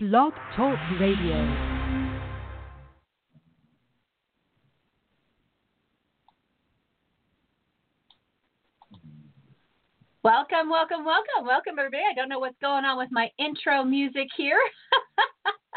Blog 0.00 0.32
Talk 0.54 0.78
Radio. 1.00 1.34
Welcome, 10.22 10.70
welcome, 10.70 11.04
welcome, 11.04 11.44
welcome, 11.44 11.80
everybody. 11.80 12.04
I 12.08 12.14
don't 12.14 12.28
know 12.28 12.38
what's 12.38 12.54
going 12.60 12.84
on 12.84 12.96
with 12.96 13.08
my 13.10 13.28
intro 13.40 13.82
music 13.82 14.28
here. 14.36 14.60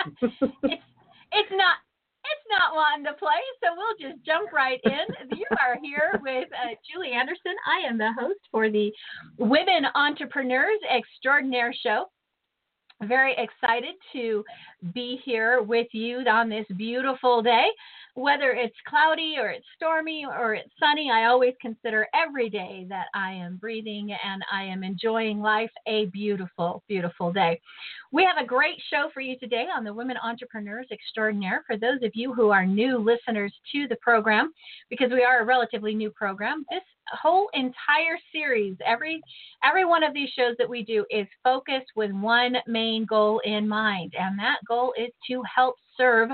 it's, 0.21 0.35
it's 0.61 1.51
not 1.51 1.77
it's 2.23 2.47
not 2.51 2.75
wanting 2.75 3.05
to 3.05 3.13
play, 3.13 3.41
so 3.63 3.69
we'll 3.75 4.11
just 4.11 4.23
jump 4.23 4.53
right 4.53 4.79
in. 4.85 5.35
You 5.35 5.47
are 5.53 5.79
here 5.81 6.21
with 6.21 6.47
uh, 6.53 6.75
Julie 6.87 7.13
Anderson. 7.13 7.55
I 7.65 7.89
am 7.89 7.97
the 7.97 8.13
host 8.19 8.41
for 8.51 8.69
the 8.69 8.91
Women 9.39 9.87
Entrepreneurs 9.95 10.79
Extraordinaire 10.95 11.73
Show. 11.73 12.05
Very 13.07 13.35
excited 13.37 13.95
to 14.13 14.43
be 14.93 15.19
here 15.23 15.61
with 15.61 15.87
you 15.91 16.19
on 16.19 16.49
this 16.49 16.65
beautiful 16.77 17.41
day 17.41 17.67
whether 18.15 18.51
it's 18.51 18.75
cloudy 18.87 19.35
or 19.37 19.49
it's 19.49 19.65
stormy 19.75 20.25
or 20.25 20.53
it's 20.53 20.69
sunny, 20.79 21.09
I 21.11 21.25
always 21.25 21.53
consider 21.61 22.07
every 22.13 22.49
day 22.49 22.85
that 22.89 23.05
I 23.13 23.31
am 23.31 23.57
breathing 23.57 24.15
and 24.23 24.43
I 24.51 24.63
am 24.63 24.83
enjoying 24.83 25.39
life 25.39 25.71
a 25.87 26.07
beautiful, 26.07 26.83
beautiful 26.89 27.31
day. 27.31 27.61
We 28.11 28.25
have 28.25 28.43
a 28.43 28.47
great 28.47 28.75
show 28.89 29.09
for 29.13 29.21
you 29.21 29.37
today 29.39 29.67
on 29.73 29.85
the 29.85 29.93
Women 29.93 30.17
Entrepreneurs 30.21 30.87
Extraordinaire. 30.91 31.63
For 31.65 31.77
those 31.77 32.03
of 32.03 32.11
you 32.13 32.33
who 32.33 32.49
are 32.49 32.65
new 32.65 32.97
listeners 32.97 33.53
to 33.71 33.87
the 33.87 33.95
program, 33.97 34.51
because 34.89 35.11
we 35.11 35.23
are 35.23 35.41
a 35.41 35.45
relatively 35.45 35.95
new 35.95 36.09
program, 36.09 36.65
this 36.69 36.81
whole 37.11 37.49
entire 37.53 38.17
series, 38.31 38.75
every 38.85 39.21
every 39.63 39.85
one 39.85 40.03
of 40.03 40.13
these 40.13 40.29
shows 40.29 40.55
that 40.57 40.69
we 40.69 40.83
do 40.83 41.05
is 41.09 41.27
focused 41.43 41.91
with 41.95 42.11
one 42.11 42.55
main 42.67 43.05
goal 43.05 43.41
in 43.45 43.67
mind, 43.67 44.13
and 44.17 44.37
that 44.39 44.57
goal 44.67 44.93
is 44.97 45.11
to 45.29 45.41
help 45.53 45.75
serve 45.97 46.29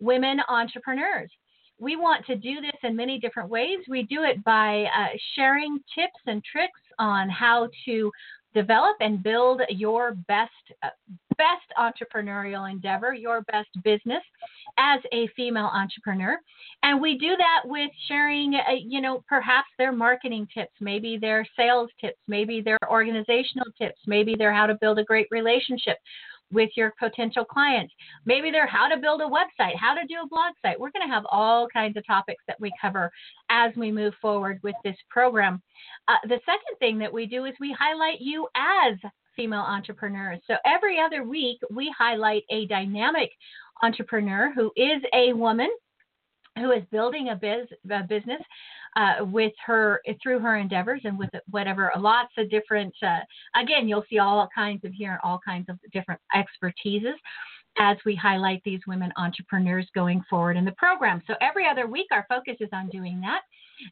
women 0.00 0.40
entrepreneurs. 0.48 1.30
We 1.78 1.96
want 1.96 2.26
to 2.26 2.36
do 2.36 2.60
this 2.60 2.76
in 2.82 2.96
many 2.96 3.18
different 3.18 3.48
ways. 3.48 3.78
We 3.88 4.02
do 4.02 4.22
it 4.24 4.42
by 4.44 4.84
uh, 4.84 5.16
sharing 5.34 5.78
tips 5.94 6.20
and 6.26 6.42
tricks 6.44 6.80
on 6.98 7.28
how 7.28 7.68
to 7.84 8.10
develop 8.54 8.96
and 9.00 9.22
build 9.22 9.60
your 9.68 10.14
best 10.26 10.50
uh, 10.82 10.88
best 11.36 11.72
entrepreneurial 11.78 12.68
endeavor, 12.70 13.14
your 13.14 13.42
best 13.42 13.68
business 13.84 14.22
as 14.76 15.00
a 15.12 15.28
female 15.36 15.70
entrepreneur. 15.72 16.36
And 16.82 17.00
we 17.00 17.16
do 17.16 17.36
that 17.36 17.60
with 17.64 17.90
sharing, 18.08 18.54
uh, 18.56 18.72
you 18.84 19.00
know, 19.00 19.22
perhaps 19.28 19.68
their 19.78 19.92
marketing 19.92 20.48
tips, 20.52 20.72
maybe 20.80 21.16
their 21.16 21.46
sales 21.56 21.90
tips, 22.00 22.18
maybe 22.26 22.60
their 22.60 22.78
organizational 22.90 23.68
tips, 23.80 24.00
maybe 24.06 24.34
their 24.34 24.52
how 24.52 24.66
to 24.66 24.74
build 24.74 24.98
a 24.98 25.04
great 25.04 25.28
relationship 25.30 25.98
with 26.52 26.70
your 26.76 26.92
potential 26.98 27.44
clients. 27.44 27.92
Maybe 28.24 28.50
they're 28.50 28.66
how 28.66 28.88
to 28.88 28.96
build 28.96 29.20
a 29.20 29.24
website, 29.24 29.76
how 29.76 29.94
to 29.94 30.06
do 30.06 30.16
a 30.22 30.28
blog 30.28 30.54
site. 30.62 30.78
We're 30.78 30.90
going 30.90 31.06
to 31.06 31.14
have 31.14 31.24
all 31.30 31.68
kinds 31.68 31.96
of 31.96 32.06
topics 32.06 32.42
that 32.46 32.60
we 32.60 32.72
cover 32.80 33.10
as 33.50 33.72
we 33.76 33.92
move 33.92 34.14
forward 34.20 34.60
with 34.62 34.76
this 34.84 34.96
program. 35.10 35.62
Uh, 36.08 36.16
the 36.24 36.40
second 36.46 36.78
thing 36.78 36.98
that 36.98 37.12
we 37.12 37.26
do 37.26 37.44
is 37.44 37.54
we 37.60 37.76
highlight 37.78 38.20
you 38.20 38.48
as 38.56 38.96
female 39.36 39.60
entrepreneurs. 39.60 40.40
So 40.46 40.56
every 40.66 40.98
other 40.98 41.22
week, 41.22 41.58
we 41.70 41.94
highlight 41.96 42.42
a 42.50 42.66
dynamic 42.66 43.30
entrepreneur 43.82 44.52
who 44.54 44.72
is 44.76 45.02
a 45.14 45.32
woman 45.32 45.68
who 46.56 46.72
is 46.72 46.82
building 46.90 47.28
a, 47.28 47.36
biz, 47.36 47.66
a 47.90 48.02
business 48.02 48.42
uh, 48.98 49.24
with 49.24 49.52
her 49.64 50.02
through 50.22 50.40
her 50.40 50.56
endeavors 50.56 51.00
and 51.04 51.18
with 51.18 51.30
whatever 51.48 51.90
lots 51.98 52.32
of 52.36 52.50
different. 52.50 52.92
Uh, 53.02 53.20
again, 53.56 53.88
you'll 53.88 54.04
see 54.10 54.18
all 54.18 54.48
kinds 54.54 54.84
of 54.84 54.92
here 54.92 55.20
all 55.22 55.40
kinds 55.46 55.68
of 55.68 55.78
different 55.92 56.20
expertises 56.34 57.14
as 57.78 57.96
we 58.04 58.16
highlight 58.16 58.60
these 58.64 58.80
women 58.88 59.12
entrepreneurs 59.16 59.86
going 59.94 60.22
forward 60.28 60.56
in 60.56 60.64
the 60.64 60.72
program. 60.72 61.22
So 61.28 61.34
every 61.40 61.64
other 61.66 61.86
week, 61.86 62.08
our 62.10 62.26
focus 62.28 62.56
is 62.58 62.68
on 62.72 62.88
doing 62.88 63.20
that. 63.20 63.42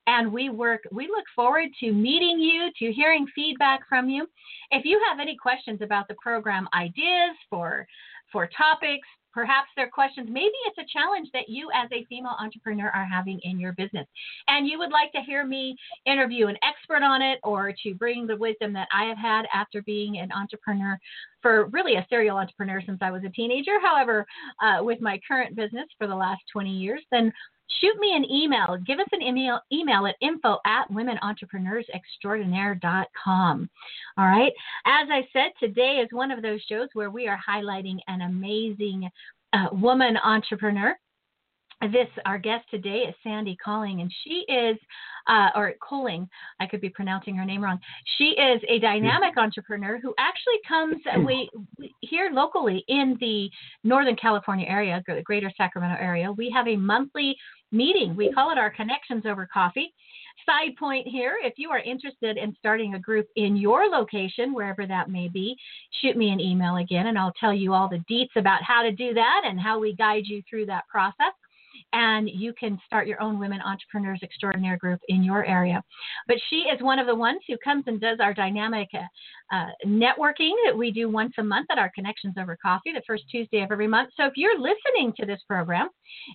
And 0.09 0.33
we 0.33 0.49
work, 0.49 0.83
we 0.91 1.07
look 1.07 1.25
forward 1.37 1.69
to 1.79 1.93
meeting 1.93 2.41
you, 2.41 2.71
to 2.81 2.93
hearing 2.93 3.27
feedback 3.33 3.89
from 3.89 4.09
you. 4.09 4.27
If 4.73 4.85
you 4.85 5.01
have 5.09 5.21
any 5.21 5.37
questions 5.37 5.81
about 5.81 6.09
the 6.09 6.17
program 6.21 6.69
ideas 6.75 7.37
for 7.49 7.87
for 8.33 8.49
topics, 8.57 9.07
Perhaps 9.37 9.69
there 9.77 9.85
are 9.85 9.91
questions. 9.91 10.31
Maybe 10.33 10.57
it's 10.65 10.79
a 10.79 10.91
challenge 10.91 11.29
that 11.35 11.51
you, 11.51 11.69
as 11.75 11.91
a 11.93 12.07
female 12.07 12.37
entrepreneur, 12.41 12.89
are 12.89 13.05
having 13.05 13.39
in 13.43 13.61
your 13.61 13.73
business. 13.73 14.07
And 14.49 14.67
you 14.67 14.79
would 14.79 14.91
like 14.91 15.13
to 15.13 15.21
hear 15.21 15.45
me 15.45 15.77
interview 16.07 16.47
an 16.47 16.57
expert 16.63 17.03
on 17.03 17.21
it 17.21 17.39
or 17.43 17.71
to 17.83 17.95
bring 17.95 18.27
the 18.27 18.39
wisdom 18.39 18.73
that 18.73 18.89
I 18.95 19.05
have 19.05 19.19
had 19.19 19.45
after 19.53 19.83
being 19.83 20.17
an 20.17 20.33
entrepreneur 20.33 20.99
for 21.43 21.67
really 21.67 21.97
a 21.97 22.07
serial 22.09 22.39
entrepreneur 22.39 22.81
since 22.87 22.97
I 23.03 23.11
was 23.11 23.25
a 23.25 23.29
teenager. 23.29 23.79
However, 23.79 24.27
uh, 24.63 24.83
with 24.83 25.03
my 25.03 25.21
current 25.29 25.55
business 25.55 25.87
for 25.99 26.07
the 26.07 26.17
last 26.17 26.41
20 26.51 26.71
years, 26.71 27.03
then 27.13 27.31
shoot 27.81 27.99
me 27.99 28.15
an 28.15 28.31
email. 28.31 28.77
Give 28.87 28.99
us 28.99 29.09
an 29.13 29.23
email, 29.23 29.59
email 29.73 30.07
at 30.07 30.17
info 30.21 30.59
at 30.67 30.91
womenentrepreneursextraordinaire.com. 30.91 33.71
All 34.19 34.27
right. 34.27 34.53
As 34.87 35.09
I 35.11 35.27
said, 35.33 35.53
today 35.61 36.03
is 36.03 36.09
one 36.13 36.31
of 36.31 36.43
those 36.43 36.61
shows 36.63 36.89
where 36.95 37.11
we 37.11 37.29
are 37.29 37.39
highlighting 37.49 37.99
an 38.09 38.23
amazing 38.23 39.09
uh, 39.53 39.67
woman 39.73 40.17
entrepreneur. 40.17 40.97
This 41.83 42.09
our 42.25 42.39
guest 42.39 42.65
today 42.71 43.05
is 43.07 43.15
Sandy 43.23 43.55
Calling, 43.63 44.01
and 44.01 44.11
she 44.25 44.45
is, 44.49 44.79
uh, 45.29 45.51
or 45.55 45.75
Colling. 45.87 46.27
I 46.59 46.67
could 46.67 46.81
be 46.81 46.89
pronouncing 46.89 47.37
her 47.37 47.45
name 47.45 47.63
wrong. 47.63 47.79
She 48.17 48.31
is 48.31 48.63
a 48.67 48.79
dynamic 48.79 49.37
entrepreneur 49.37 49.99
who 49.99 50.15
actually 50.19 50.59
comes 50.67 50.97
we, 51.27 51.51
we 51.79 51.95
here 52.01 52.31
locally 52.33 52.83
in 52.89 53.19
the 53.21 53.51
Northern 53.85 54.17
California 54.17 54.67
area, 54.67 55.03
the 55.07 55.21
Greater 55.23 55.53
Sacramento 55.55 55.97
area. 56.01 56.33
We 56.33 56.51
have 56.51 56.67
a 56.67 56.77
monthly 56.77 57.37
meeting. 57.71 58.17
We 58.17 58.33
call 58.33 58.51
it 58.51 58.59
our 58.59 58.71
Connections 58.71 59.25
Over 59.27 59.47
Coffee. 59.53 59.93
Side 60.47 60.77
point 60.79 61.07
here 61.07 61.37
if 61.43 61.55
you 61.57 61.71
are 61.71 61.81
interested 61.81 62.39
in 62.39 62.57
starting 62.59 62.95
a 62.95 62.99
group 62.99 63.27
in 63.37 63.55
your 63.57 63.89
location, 63.89 64.55
wherever 64.55 64.87
that 64.87 65.11
may 65.11 65.29
be, 65.29 65.57
shoot 66.01 66.17
me 66.17 66.31
an 66.31 66.41
email 66.41 66.77
again 66.77 67.09
and 67.09 67.19
I'll 67.19 67.35
tell 67.39 67.53
you 67.53 67.75
all 67.75 67.89
the 67.89 68.03
deets 68.11 68.35
about 68.37 68.63
how 68.63 68.83
to 68.83 68.93
do 68.93 69.13
that 69.15 69.43
and 69.45 69.61
how 69.61 69.79
we 69.79 69.95
guide 69.95 70.25
you 70.27 70.43
through 70.49 70.67
that 70.67 70.87
process 70.89 71.33
and 71.93 72.29
you 72.29 72.53
can 72.59 72.79
start 72.87 73.07
your 73.07 73.21
own 73.23 73.39
Women 73.39 73.61
Entrepreneurs 73.61 74.21
Extraordinaire 74.23 74.77
group 74.77 75.01
in 75.09 75.23
your 75.23 75.45
area. 75.45 75.83
But 76.27 76.37
she 76.51 76.57
is 76.57 76.83
one 76.83 76.99
of 76.99 77.07
the 77.07 77.15
ones 77.15 77.41
who 77.49 77.57
comes 77.59 77.85
and 77.87 78.01
does 78.01 78.19
our 78.21 78.35
dynamic 78.35 78.89
uh, 78.95 79.55
uh, 79.55 79.71
networking 79.87 80.53
that 80.67 80.77
we 80.77 80.91
do 80.91 81.09
once 81.09 81.35
a 81.39 81.43
month 81.43 81.69
at 81.71 81.79
our 81.79 81.91
Connections 81.95 82.35
Over 82.39 82.57
Coffee, 82.61 82.93
the 82.93 83.03
first 83.07 83.25
Tuesday 83.31 83.63
of 83.63 83.71
every 83.71 83.87
month. 83.87 84.11
So 84.17 84.27
if 84.27 84.33
you're 84.37 84.59
listening 84.59 85.13
to 85.19 85.27
this 85.27 85.41
program 85.49 85.89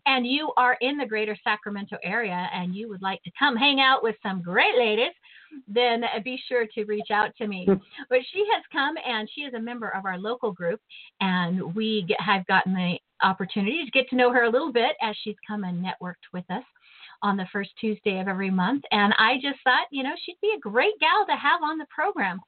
and 0.05 0.25
you 0.25 0.51
are 0.57 0.77
in 0.81 0.97
the 0.97 1.05
greater 1.05 1.37
Sacramento 1.43 1.97
area 2.03 2.49
and 2.53 2.75
you 2.75 2.89
would 2.89 3.01
like 3.01 3.21
to 3.23 3.31
come 3.37 3.55
hang 3.55 3.79
out 3.81 4.03
with 4.03 4.15
some 4.23 4.41
great 4.41 4.77
ladies, 4.77 5.13
then 5.67 6.03
be 6.23 6.39
sure 6.47 6.65
to 6.73 6.85
reach 6.85 7.11
out 7.11 7.35
to 7.37 7.47
me. 7.47 7.67
but 8.09 8.19
she 8.31 8.45
has 8.53 8.63
come 8.71 8.95
and 9.05 9.29
she 9.33 9.41
is 9.41 9.53
a 9.53 9.59
member 9.59 9.89
of 9.89 10.05
our 10.05 10.17
local 10.17 10.51
group, 10.51 10.79
and 11.19 11.75
we 11.75 12.05
have 12.19 12.45
gotten 12.47 12.73
the 12.73 12.97
opportunity 13.23 13.83
to 13.85 13.91
get 13.91 14.09
to 14.09 14.15
know 14.15 14.31
her 14.31 14.43
a 14.43 14.49
little 14.49 14.71
bit 14.71 14.95
as 15.01 15.15
she's 15.23 15.35
come 15.47 15.63
and 15.63 15.83
networked 15.83 16.31
with 16.33 16.45
us 16.49 16.63
on 17.23 17.37
the 17.37 17.45
first 17.51 17.69
Tuesday 17.79 18.19
of 18.19 18.27
every 18.27 18.49
month. 18.49 18.83
And 18.91 19.13
I 19.17 19.35
just 19.35 19.59
thought, 19.63 19.87
you 19.91 20.03
know, 20.03 20.13
she'd 20.25 20.39
be 20.41 20.53
a 20.55 20.59
great 20.59 20.99
gal 20.99 21.25
to 21.27 21.35
have 21.35 21.61
on 21.63 21.77
the 21.77 21.85
program. 21.93 22.39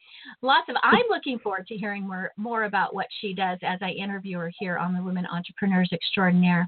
Lots 0.41 0.67
of 0.69 0.75
I'm 0.83 1.03
looking 1.09 1.39
forward 1.39 1.67
to 1.67 1.75
hearing 1.75 2.07
more 2.07 2.31
more 2.37 2.63
about 2.63 2.95
what 2.95 3.07
she 3.21 3.33
does 3.33 3.59
as 3.61 3.79
I 3.81 3.91
interview 3.91 4.37
her 4.39 4.51
here 4.57 4.77
on 4.77 4.93
the 4.93 5.03
Women 5.03 5.25
Entrepreneurs 5.25 5.89
Extraordinaire. 5.93 6.67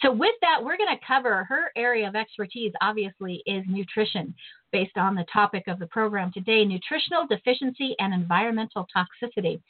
So 0.00 0.10
with 0.10 0.34
that, 0.40 0.62
we're 0.62 0.78
going 0.78 0.96
to 0.96 1.06
cover 1.06 1.44
her 1.44 1.72
area 1.76 2.08
of 2.08 2.16
expertise 2.16 2.72
obviously 2.80 3.42
is 3.46 3.64
nutrition 3.68 4.34
based 4.72 4.96
on 4.96 5.14
the 5.14 5.26
topic 5.32 5.64
of 5.68 5.78
the 5.78 5.86
program 5.86 6.30
today 6.32 6.64
nutritional 6.64 7.26
deficiency 7.26 7.94
and 7.98 8.12
environmental 8.12 8.86
toxicity. 8.94 9.60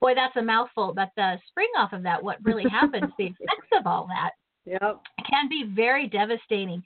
Boy, 0.00 0.14
that's 0.14 0.36
a 0.36 0.42
mouthful, 0.42 0.92
but 0.94 1.10
the 1.16 1.38
spring 1.48 1.68
off 1.76 1.92
of 1.92 2.02
that, 2.02 2.22
what 2.22 2.38
really 2.44 2.68
happens, 2.70 3.12
the 3.18 3.26
effects 3.26 3.68
of 3.78 3.86
all 3.86 4.06
that 4.08 4.32
yep. 4.64 5.00
can 5.28 5.48
be 5.48 5.64
very 5.74 6.08
devastating 6.08 6.82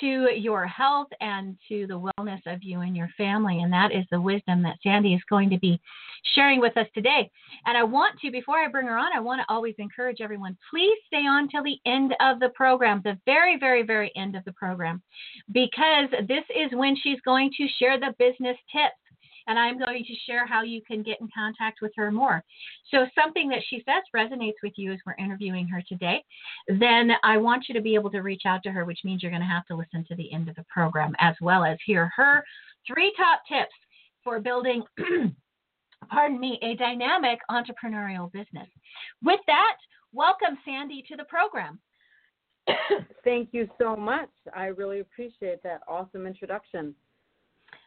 to 0.00 0.28
your 0.34 0.66
health 0.66 1.08
and 1.20 1.56
to 1.68 1.86
the 1.86 1.98
wellness 1.98 2.40
of 2.46 2.62
you 2.62 2.80
and 2.80 2.96
your 2.96 3.08
family. 3.16 3.60
And 3.62 3.72
that 3.72 3.92
is 3.92 4.04
the 4.10 4.20
wisdom 4.20 4.62
that 4.62 4.78
Sandy 4.82 5.14
is 5.14 5.22
going 5.28 5.50
to 5.50 5.58
be 5.58 5.80
sharing 6.34 6.60
with 6.60 6.76
us 6.76 6.86
today. 6.94 7.30
And 7.66 7.76
I 7.76 7.84
want 7.84 8.18
to, 8.20 8.30
before 8.30 8.58
I 8.58 8.68
bring 8.68 8.86
her 8.86 8.98
on, 8.98 9.10
I 9.14 9.20
want 9.20 9.40
to 9.40 9.52
always 9.52 9.74
encourage 9.78 10.20
everyone 10.20 10.56
please 10.70 10.98
stay 11.06 11.26
on 11.26 11.48
till 11.48 11.62
the 11.62 11.78
end 11.86 12.14
of 12.20 12.40
the 12.40 12.50
program, 12.50 13.00
the 13.04 13.18
very, 13.24 13.58
very, 13.58 13.82
very 13.82 14.12
end 14.16 14.36
of 14.36 14.44
the 14.44 14.52
program, 14.52 15.02
because 15.52 16.08
this 16.26 16.44
is 16.54 16.70
when 16.72 16.96
she's 17.02 17.20
going 17.24 17.50
to 17.56 17.66
share 17.78 17.98
the 17.98 18.14
business 18.18 18.56
tips 18.72 19.07
and 19.48 19.58
I'm 19.58 19.78
going 19.78 20.04
to 20.04 20.14
share 20.26 20.46
how 20.46 20.62
you 20.62 20.80
can 20.86 21.02
get 21.02 21.20
in 21.20 21.28
contact 21.34 21.80
with 21.82 21.92
her 21.96 22.12
more. 22.12 22.44
So, 22.90 23.06
something 23.20 23.48
that 23.48 23.62
she 23.68 23.82
says 23.84 24.02
resonates 24.14 24.62
with 24.62 24.74
you 24.76 24.92
as 24.92 24.98
we're 25.04 25.14
interviewing 25.14 25.66
her 25.68 25.82
today, 25.88 26.22
then 26.68 27.10
I 27.24 27.38
want 27.38 27.64
you 27.68 27.74
to 27.74 27.80
be 27.80 27.94
able 27.94 28.10
to 28.10 28.20
reach 28.20 28.42
out 28.46 28.62
to 28.62 28.70
her, 28.70 28.84
which 28.84 29.00
means 29.04 29.22
you're 29.22 29.32
going 29.32 29.42
to 29.42 29.48
have 29.48 29.66
to 29.66 29.76
listen 29.76 30.04
to 30.08 30.14
the 30.14 30.32
end 30.32 30.48
of 30.48 30.54
the 30.54 30.64
program 30.68 31.14
as 31.18 31.34
well 31.40 31.64
as 31.64 31.78
hear 31.84 32.10
her 32.14 32.44
three 32.86 33.12
top 33.16 33.40
tips 33.48 33.74
for 34.22 34.38
building 34.38 34.84
pardon 36.10 36.38
me, 36.38 36.58
a 36.62 36.74
dynamic 36.76 37.38
entrepreneurial 37.50 38.30
business. 38.32 38.68
With 39.22 39.40
that, 39.46 39.76
welcome 40.12 40.58
Sandy 40.64 41.04
to 41.08 41.16
the 41.16 41.24
program. 41.24 41.78
Thank 43.24 43.50
you 43.52 43.68
so 43.78 43.96
much. 43.96 44.30
I 44.54 44.66
really 44.66 45.00
appreciate 45.00 45.62
that 45.62 45.80
awesome 45.88 46.26
introduction. 46.26 46.94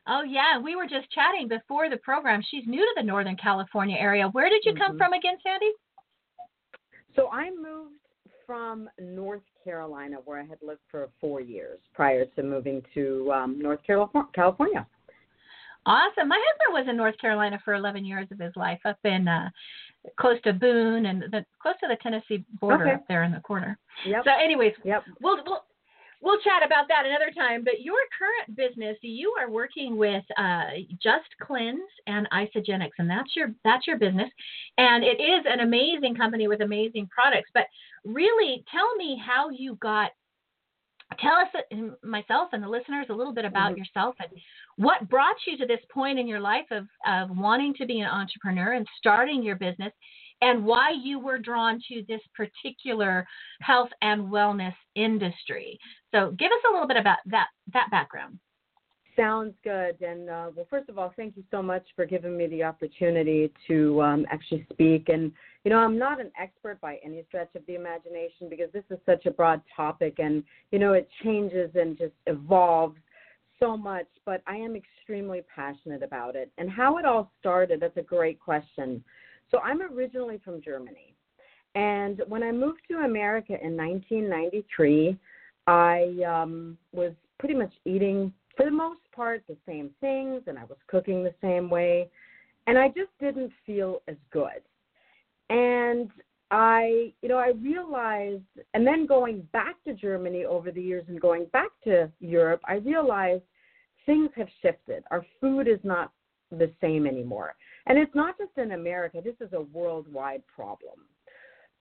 Oh 0.07 0.24
yeah, 0.24 0.57
we 0.57 0.75
were 0.75 0.88
just 0.88 1.09
chatting 1.12 1.48
before 1.48 1.89
the 1.89 1.98
program. 1.98 2.42
She's 2.50 2.65
new 2.65 2.80
to 2.81 2.94
the 2.98 3.03
Northern 3.03 3.36
California 3.38 3.98
area. 4.00 4.27
Where 4.30 4.50
did 4.50 4.63
you 4.65 4.74
come 4.74 4.95
Mhm. 4.95 4.98
from 4.98 5.13
again, 5.13 5.38
Sandy? 5.44 5.71
So 7.15 7.30
I 7.31 7.51
moved 7.51 7.95
from 8.45 8.89
North 9.00 9.44
Carolina, 9.63 10.18
where 10.25 10.39
I 10.39 10.44
had 10.44 10.62
lived 10.62 10.81
for 10.89 11.09
four 11.19 11.39
years 11.39 11.80
prior 11.94 12.25
to 12.25 12.44
moving 12.44 12.83
to 12.94 13.31
um, 13.31 13.59
North 13.59 13.81
California. 14.33 14.86
Awesome. 15.86 16.27
My 16.27 16.39
husband 16.39 16.74
was 16.74 16.88
in 16.89 16.95
North 16.98 17.18
Carolina 17.18 17.59
for 17.65 17.74
11 17.74 18.06
years 18.06 18.27
of 18.31 18.39
his 18.39 18.56
life, 18.56 18.80
up 18.86 19.00
in 19.03 19.27
uh, 19.27 19.50
close 20.19 20.39
to 20.42 20.53
Boone 20.53 21.07
and 21.07 21.24
the, 21.31 21.44
close 21.59 21.75
to 21.80 21.88
the 21.88 21.95
Tennessee 22.03 22.44
border 22.59 22.86
Okay. 22.86 22.94
up 22.95 23.07
there 23.07 23.24
in 23.24 23.31
the 23.31 23.39
corner. 23.42 23.77
Yep. 24.06 24.24
So, 24.25 24.31
anyways, 24.31 24.74
Yep. 24.83 25.03
we'll 25.21 25.44
we'll 25.45 25.63
we'll 26.21 26.39
chat 26.39 26.65
about 26.65 26.88
that 26.88 27.06
another 27.06 27.31
time. 27.35 27.63
But 27.63 27.81
your 27.81 28.00
current 28.18 28.56
business, 28.56 28.97
you 29.01 29.33
are 29.39 29.50
working 29.50 29.97
with 29.97 30.23
uh, 30.38 30.69
Just 31.01 31.29
Cleanse 31.41 31.79
and 32.07 32.27
Isagenix, 32.31 32.91
and 33.00 33.09
that's 33.09 33.35
your 33.35 33.53
that's 33.63 33.88
your 33.88 33.97
business, 33.97 34.29
and 34.77 35.03
it 35.03 35.19
is 35.21 35.45
an 35.47 35.62
amazing 35.62 36.15
company 36.15 36.47
with 36.47 36.62
amazing 36.62 37.07
products. 37.07 37.50
But 37.53 37.65
really, 38.06 38.63
tell 38.71 38.95
me 38.95 39.21
how 39.23 39.50
you 39.50 39.75
got. 39.81 40.12
Tell 41.19 41.33
us, 41.33 41.47
myself 42.03 42.50
and 42.53 42.63
the 42.63 42.69
listeners, 42.69 43.07
a 43.09 43.13
little 43.13 43.33
bit 43.33 43.44
about 43.44 43.74
Mhm. 43.74 43.79
yourself 43.79 44.15
and 44.19 44.29
what 44.77 45.09
brought 45.09 45.35
you 45.45 45.57
to 45.57 45.65
this 45.65 45.83
point 45.94 46.17
in 46.17 46.25
your 46.25 46.39
life 46.39 46.71
of, 46.71 46.88
of 47.06 47.38
wanting 47.38 47.74
to 47.74 47.85
be 47.85 48.00
an 48.00 48.07
entrepreneur 48.07 48.71
and 48.71 48.88
starting 48.97 49.44
your 49.44 49.57
business, 49.57 49.91
and 50.41 50.65
why 50.65 50.91
you 50.91 51.19
were 51.19 51.38
drawn 51.38 51.79
to 51.89 52.03
this 52.07 52.21
particular 52.35 53.25
health 53.61 53.89
and 54.01 54.23
wellness 54.23 54.75
industry. 54.95 55.79
So, 56.11 56.31
give 56.38 56.51
us 56.51 56.61
a 56.69 56.73
little 56.73 56.88
bit 56.88 56.97
about 56.97 57.17
that 57.27 57.47
that 57.73 57.88
background. 57.91 58.39
Sounds 59.15 59.53
good. 59.63 60.01
And 60.01 60.29
uh, 60.29 60.51
well, 60.55 60.65
first 60.69 60.88
of 60.89 60.97
all, 60.97 61.13
thank 61.15 61.35
you 61.35 61.43
so 61.51 61.61
much 61.61 61.83
for 61.95 62.05
giving 62.05 62.38
me 62.38 62.47
the 62.47 62.63
opportunity 62.63 63.51
to 63.67 64.01
um, 64.01 64.25
actually 64.31 64.65
speak. 64.71 65.09
And 65.09 65.31
you 65.63 65.71
know, 65.71 65.77
I'm 65.77 65.97
not 65.97 66.21
an 66.21 66.31
expert 66.39 66.79
by 66.79 66.97
any 67.03 67.23
stretch 67.27 67.49
of 67.55 67.65
the 67.67 67.75
imagination 67.75 68.49
because 68.49 68.71
this 68.73 68.85
is 68.89 68.97
such 69.05 69.25
a 69.25 69.31
broad 69.31 69.61
topic, 69.75 70.15
and 70.19 70.43
you 70.71 70.79
know, 70.79 70.93
it 70.93 71.09
changes 71.23 71.71
and 71.75 71.97
just 71.97 72.13
evolves 72.27 72.97
so 73.59 73.75
much. 73.75 74.07
But 74.25 74.41
I 74.47 74.55
am 74.55 74.75
extremely 74.75 75.43
passionate 75.53 76.03
about 76.03 76.35
it. 76.35 76.49
And 76.57 76.69
how 76.69 76.97
it 76.97 77.05
all 77.05 77.31
started—that's 77.39 77.97
a 77.97 78.01
great 78.01 78.39
question. 78.39 79.03
So 79.51 79.59
I'm 79.59 79.81
originally 79.81 80.39
from 80.44 80.62
Germany, 80.62 81.13
and 81.75 82.21
when 82.27 82.44
I 82.44 82.51
moved 82.51 82.81
to 82.89 83.00
America 83.00 83.53
in 83.62 83.77
1993, 83.77 85.18
I 85.68 86.15
um, 86.27 86.77
was 86.92 87.13
pretty 87.39 87.56
much 87.56 87.74
eating 87.86 88.33
for 88.56 88.65
the 88.65 88.71
most 88.71 89.00
part 89.15 89.44
the 89.48 89.57
same 89.65 89.89
things 90.01 90.44
and 90.48 90.57
I 90.57 90.65
was 90.65 90.77
cooking 90.88 91.24
the 91.24 91.33
same 91.42 91.69
way 91.69 92.09
and 92.68 92.77
I 92.77 92.89
just 92.89 93.09
didn't 93.19 93.51
feel 93.65 94.01
as 94.07 94.15
good. 94.31 94.62
And 95.50 96.09
I, 96.51 97.13
you 97.21 97.30
know, 97.30 97.38
I 97.38 97.51
realized 97.62 98.44
and 98.74 98.86
then 98.86 99.06
going 99.06 99.48
back 99.53 99.75
to 99.86 99.94
Germany 99.94 100.45
over 100.45 100.71
the 100.71 100.81
years 100.81 101.06
and 101.07 101.19
going 101.19 101.45
back 101.53 101.71
to 101.86 102.12
Europe, 102.19 102.62
I 102.65 102.75
realized 102.75 103.44
things 104.06 104.30
have 104.36 104.48
shifted. 104.62 105.03
Our 105.12 105.25
food 105.39 105.68
is 105.68 105.80
not 105.83 106.12
the 106.51 106.71
same 106.81 107.07
anymore. 107.07 107.56
And 107.87 107.97
it's 107.97 108.13
not 108.15 108.37
just 108.37 108.51
in 108.57 108.71
America, 108.71 109.21
this 109.23 109.35
is 109.39 109.53
a 109.53 109.61
worldwide 109.61 110.43
problem. 110.47 111.05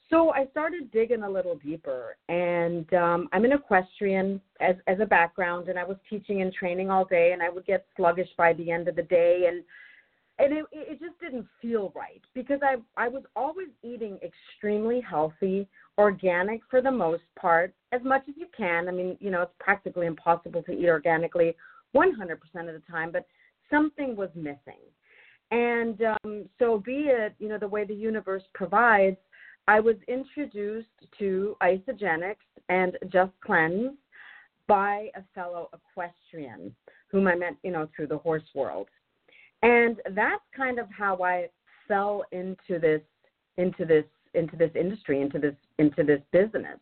So 0.09 0.33
I 0.33 0.47
started 0.51 0.91
digging 0.91 1.23
a 1.23 1.31
little 1.31 1.57
deeper, 1.57 2.17
and 2.29 2.93
um, 2.95 3.29
I'm 3.33 3.45
an 3.45 3.53
equestrian 3.53 4.41
as 4.61 4.75
as 4.89 4.99
a 5.01 5.07
background, 5.07 5.69
and 5.69 5.79
I 5.79 5.85
was 5.85 5.99
teaching 6.09 6.43
and 6.43 6.53
training 6.53 6.91
all 6.91 7.05
day, 7.05 7.31
and 7.33 7.41
I 7.41 7.49
would 7.49 7.65
get 7.65 7.87
sluggish 7.97 8.29
by 8.37 8.53
the 8.55 8.73
end 8.73 8.89
of 8.89 8.97
the 8.97 9.05
day, 9.05 9.45
and 9.47 9.63
and 10.41 10.59
it, 10.59 10.65
it 10.73 10.99
just 10.99 11.21
didn't 11.21 11.47
feel 11.63 11.93
right 11.95 12.23
because 12.35 12.59
I 12.61 12.77
I 12.97 13.07
was 13.07 13.23
always 13.37 13.69
eating 13.85 14.19
extremely 14.21 15.01
healthy, 15.01 15.69
organic 15.97 16.63
for 16.69 16.83
the 16.83 16.91
most 16.91 17.23
part, 17.39 17.73
as 17.93 18.01
much 18.03 18.23
as 18.29 18.35
you 18.37 18.47
can. 18.57 18.89
I 18.89 18.91
mean, 18.91 19.17
you 19.21 19.31
know, 19.31 19.43
it's 19.43 19.53
practically 19.61 20.07
impossible 20.07 20.65
to 20.65 20.73
eat 20.73 20.89
organically 20.89 21.55
100% 21.95 22.33
of 22.33 22.67
the 22.67 22.83
time, 22.91 23.13
but 23.13 23.27
something 23.71 24.17
was 24.17 24.31
missing. 24.35 24.81
And 25.51 26.01
um, 26.03 26.49
so, 26.59 26.79
be 26.79 27.09
it 27.09 27.35
you 27.39 27.49
know 27.49 27.59
the 27.59 27.69
way 27.69 27.85
the 27.85 27.95
universe 27.95 28.45
provides, 28.55 29.17
I 29.67 29.81
was 29.81 29.97
introduced 30.09 30.89
to 31.19 31.57
Isagenix 31.63 32.37
and 32.69 32.97
Just 33.09 33.33
Cleanse 33.45 33.97
by 34.67 35.09
a 35.17 35.23
fellow 35.35 35.69
equestrian 35.73 36.75
whom 37.09 37.27
I 37.27 37.35
met, 37.35 37.57
you 37.65 37.73
know, 37.73 37.89
through 37.95 38.07
the 38.07 38.19
horse 38.19 38.45
world. 38.55 38.89
And 39.63 39.97
that's 40.13 40.43
kind 40.57 40.79
of 40.79 40.87
how 40.97 41.23
I 41.23 41.49
fell 41.89 42.25
into 42.33 42.79
this 42.81 43.03
into 43.57 43.85
this 43.85 44.05
into 44.35 44.57
this 44.57 44.71
industry, 44.75 45.21
into 45.21 45.39
this 45.39 45.57
into 45.79 46.05
this 46.05 46.21
business. 46.33 46.79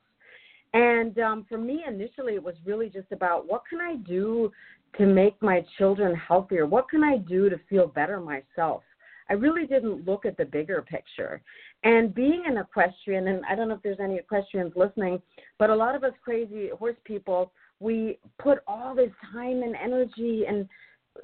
And 0.75 1.19
um, 1.19 1.47
for 1.49 1.57
me, 1.57 1.83
initially, 1.89 2.35
it 2.35 2.43
was 2.43 2.55
really 2.67 2.91
just 2.91 3.11
about 3.11 3.47
what 3.47 3.63
can 3.69 3.81
I 3.81 3.97
do 3.97 4.53
to 4.97 5.07
make 5.07 5.41
my 5.43 5.65
children 5.77 6.15
healthier? 6.15 6.67
What 6.67 6.89
can 6.89 7.05
I 7.05 7.19
do 7.19 7.49
to 7.49 7.59
feel 7.69 7.87
better 7.87 8.21
myself? 8.21 8.83
I 9.31 9.35
really 9.35 9.67
didn't 9.67 10.07
look 10.07 10.25
at 10.25 10.37
the 10.37 10.45
bigger 10.45 10.83
picture. 10.83 11.43
And 11.85 12.15
being 12.15 12.45
an 12.47 12.57
equestrian, 12.57 13.29
and 13.29 13.45
I 13.49 13.55
don't 13.55 13.69
know 13.69 13.75
if 13.75 13.83
there's 13.83 14.01
any 14.01 14.17
equestrians 14.17 14.73
listening, 14.75 15.21
but 15.59 15.71
a 15.71 15.75
lot 15.75 15.95
of 15.95 16.03
us 16.03 16.13
crazy 16.25 16.71
horse 16.77 16.97
people, 17.05 17.53
we 17.79 18.19
put 18.39 18.59
all 18.67 18.95
this 18.95 19.13
time 19.33 19.63
and 19.63 19.77
energy 19.77 20.45
and 20.49 20.69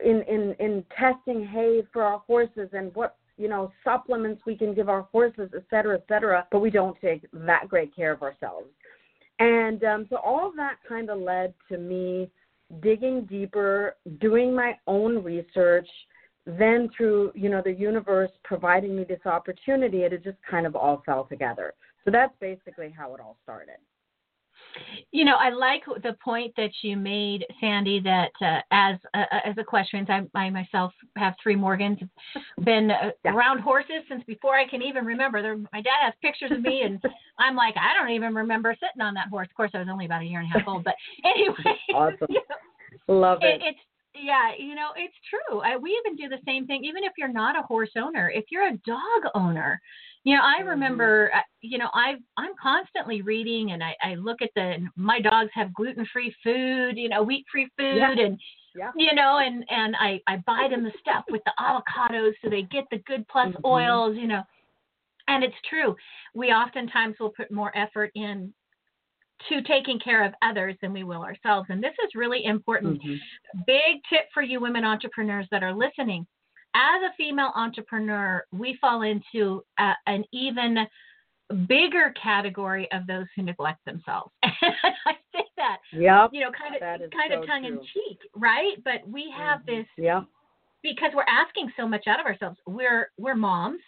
in 0.04 0.22
in 0.22 0.54
in 0.58 0.84
testing 0.96 1.46
hay 1.46 1.82
for 1.92 2.02
our 2.02 2.18
horses 2.26 2.68
and 2.72 2.94
what 2.94 3.16
you 3.36 3.48
know 3.48 3.72
supplements 3.82 4.42
we 4.46 4.56
can 4.56 4.74
give 4.74 4.88
our 4.88 5.02
horses, 5.12 5.50
et 5.54 5.64
cetera, 5.70 5.96
et 5.96 6.04
cetera. 6.08 6.46
But 6.50 6.60
we 6.60 6.70
don't 6.70 6.96
take 7.00 7.26
that 7.32 7.68
great 7.68 7.94
care 7.94 8.12
of 8.12 8.22
ourselves. 8.22 8.68
And 9.38 9.82
um, 9.82 10.06
so 10.10 10.16
all 10.16 10.48
of 10.48 10.56
that 10.56 10.76
kind 10.88 11.10
of 11.10 11.18
led 11.18 11.54
to 11.68 11.78
me 11.78 12.30
digging 12.80 13.24
deeper, 13.26 13.96
doing 14.20 14.54
my 14.54 14.78
own 14.86 15.22
research. 15.22 15.88
Then 16.46 16.90
through 16.96 17.32
you 17.34 17.48
know 17.48 17.62
the 17.64 17.72
universe 17.72 18.30
providing 18.44 18.96
me 18.96 19.04
this 19.04 19.24
opportunity, 19.24 20.02
it 20.02 20.22
just 20.22 20.38
kind 20.48 20.66
of 20.66 20.76
all 20.76 21.02
fell 21.06 21.24
together. 21.24 21.72
So 22.04 22.10
that's 22.10 22.34
basically 22.40 22.94
how 22.96 23.14
it 23.14 23.20
all 23.20 23.38
started. 23.42 23.76
You 25.12 25.24
know, 25.24 25.36
I 25.36 25.50
like 25.50 25.84
the 26.02 26.16
point 26.24 26.52
that 26.56 26.70
you 26.82 26.96
made, 26.96 27.44
Sandy. 27.60 28.00
That 28.00 28.30
uh, 28.40 28.60
as 28.70 28.96
uh, 29.14 29.24
as 29.44 29.56
equestrians, 29.58 30.08
I, 30.10 30.22
I 30.38 30.50
myself 30.50 30.92
have 31.16 31.34
three 31.42 31.56
Morgans, 31.56 31.98
been 32.64 32.90
uh, 32.90 33.10
Yeah. 33.24 33.34
around 33.34 33.60
horses 33.60 34.02
since 34.08 34.24
before 34.24 34.56
I 34.56 34.66
can 34.66 34.82
even 34.82 35.04
remember. 35.04 35.42
They're, 35.42 35.56
my 35.56 35.80
dad 35.80 36.00
has 36.02 36.14
pictures 36.22 36.50
of 36.52 36.60
me, 36.60 36.82
and 36.82 37.00
I'm 37.38 37.56
like, 37.56 37.74
I 37.76 37.94
don't 37.98 38.10
even 38.12 38.34
remember 38.34 38.74
sitting 38.74 39.02
on 39.02 39.14
that 39.14 39.28
horse. 39.28 39.48
Of 39.50 39.56
course, 39.56 39.70
I 39.74 39.78
was 39.78 39.88
only 39.90 40.06
about 40.06 40.22
a 40.22 40.26
year 40.26 40.40
and 40.40 40.48
a 40.48 40.58
half 40.58 40.66
old, 40.66 40.84
but 40.84 40.94
anyway, 41.24 41.78
Awesome. 41.94 42.26
you 42.28 42.40
know, 42.48 43.14
Love 43.14 43.38
it, 43.42 43.60
it. 43.60 43.62
it's 43.64 43.78
yeah, 44.14 44.52
you 44.58 44.74
know, 44.74 44.90
it's 44.96 45.14
true. 45.28 45.60
I, 45.60 45.76
we 45.76 45.90
even 46.04 46.16
do 46.16 46.28
the 46.28 46.40
same 46.46 46.66
thing. 46.66 46.84
Even 46.84 47.02
if 47.02 47.12
you're 47.18 47.32
not 47.32 47.58
a 47.58 47.62
horse 47.62 47.90
owner, 47.96 48.30
if 48.30 48.44
you're 48.50 48.68
a 48.68 48.76
dog 48.86 49.30
owner, 49.34 49.80
you 50.24 50.34
know, 50.34 50.42
I 50.42 50.62
Mhm. 50.62 50.68
remember, 50.68 51.30
uh, 51.34 51.42
you 51.60 51.78
know, 51.78 51.90
I 51.92 52.16
I'm 52.36 52.54
constantly 52.60 53.22
reading, 53.22 53.72
and 53.72 53.82
I, 53.84 53.94
I 54.02 54.14
look 54.14 54.40
at 54.42 54.50
the 54.56 54.88
my 54.96 55.20
dogs 55.20 55.50
have 55.54 55.72
gluten 55.74 56.06
free 56.06 56.34
food, 56.42 56.96
you 56.96 57.08
know, 57.10 57.22
wheat 57.22 57.44
free 57.50 57.68
food, 57.78 58.18
Yeah. 58.18 58.24
and 58.24 58.40
Yeah. 58.74 58.90
you 58.96 59.14
know, 59.14 59.38
and 59.38 59.64
and 59.68 59.94
I 59.96 60.20
I 60.26 60.38
buy 60.38 60.66
them 60.70 60.82
the 60.82 60.92
stuff 60.98 61.24
with 61.30 61.42
the 61.44 61.52
avocados 61.60 62.32
so 62.42 62.48
they 62.48 62.62
get 62.62 62.84
the 62.90 62.98
good 63.00 63.26
plus 63.28 63.52
Mhm. 63.54 63.64
oils, 63.64 64.16
you 64.16 64.26
know, 64.26 64.42
and 65.28 65.44
it's 65.44 65.60
true. 65.68 65.94
We 66.34 66.52
oftentimes 66.52 67.18
will 67.20 67.30
put 67.30 67.50
more 67.50 67.76
effort 67.76 68.10
in 68.14 68.52
to 69.48 69.60
taking 69.62 69.98
care 69.98 70.24
of 70.24 70.32
others 70.42 70.74
than 70.80 70.92
we 70.92 71.04
will 71.04 71.22
ourselves, 71.22 71.68
and 71.68 71.82
this 71.82 71.94
is 72.02 72.14
really 72.14 72.46
important 72.46 73.00
Mhm. 73.02 73.20
big 73.66 74.02
tip 74.08 74.30
for 74.32 74.42
you 74.42 74.58
women 74.58 74.84
entrepreneurs 74.84 75.46
that 75.50 75.62
are 75.62 75.74
listening. 75.74 76.26
As 76.74 77.02
a 77.02 77.14
female 77.16 77.52
entrepreneur, 77.54 78.44
we 78.52 78.76
fall 78.80 79.02
into 79.02 79.62
uh, 79.78 79.92
an 80.06 80.24
even 80.32 80.86
bigger 81.68 82.12
category 82.20 82.90
of 82.92 83.06
those 83.06 83.26
who 83.36 83.42
neglect 83.42 83.84
themselves. 83.84 84.32
and 84.42 84.52
I 85.06 85.12
say 85.34 85.44
that, 85.56 85.78
Yep. 85.92 86.30
you 86.32 86.40
know, 86.40 86.50
kind 86.50 86.74
of 86.74 86.80
kind 86.80 87.32
so 87.32 87.40
of 87.42 87.46
tongue 87.46 87.64
in 87.64 87.78
cheek, 87.92 88.18
right? 88.34 88.74
But 88.84 89.06
we 89.06 89.30
have 89.36 89.60
Mhm. 89.60 89.66
this 89.66 89.86
Yep. 89.98 90.24
because 90.82 91.12
we're 91.14 91.24
asking 91.28 91.70
so 91.76 91.86
much 91.86 92.06
out 92.06 92.18
of 92.20 92.26
ourselves. 92.26 92.58
We're 92.66 93.10
we're 93.18 93.34
moms, 93.36 93.80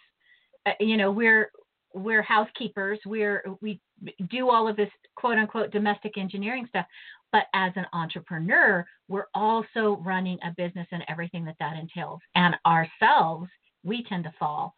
uh, 0.65 0.71
you 0.79 0.97
know. 0.97 1.11
We're 1.11 1.51
we're 1.93 2.21
housekeepers. 2.21 2.99
We're 3.05 3.43
we 3.61 3.81
do 4.29 4.49
all 4.49 4.67
of 4.67 4.75
this 4.75 4.89
quote 5.15 5.37
unquote 5.37 5.71
domestic 5.71 6.17
engineering 6.17 6.67
stuff. 6.69 6.85
But 7.31 7.43
as 7.53 7.73
an 7.75 7.85
entrepreneur, 7.93 8.85
we're 9.07 9.27
also 9.33 10.01
running 10.03 10.39
a 10.43 10.53
business 10.55 10.87
and 10.91 11.03
everything 11.07 11.45
that 11.45 11.57
that 11.59 11.77
entails, 11.77 12.21
and 12.35 12.55
ourselves 12.65 13.49
we 13.83 14.03
tend 14.07 14.23
to 14.25 14.33
fall 14.39 14.73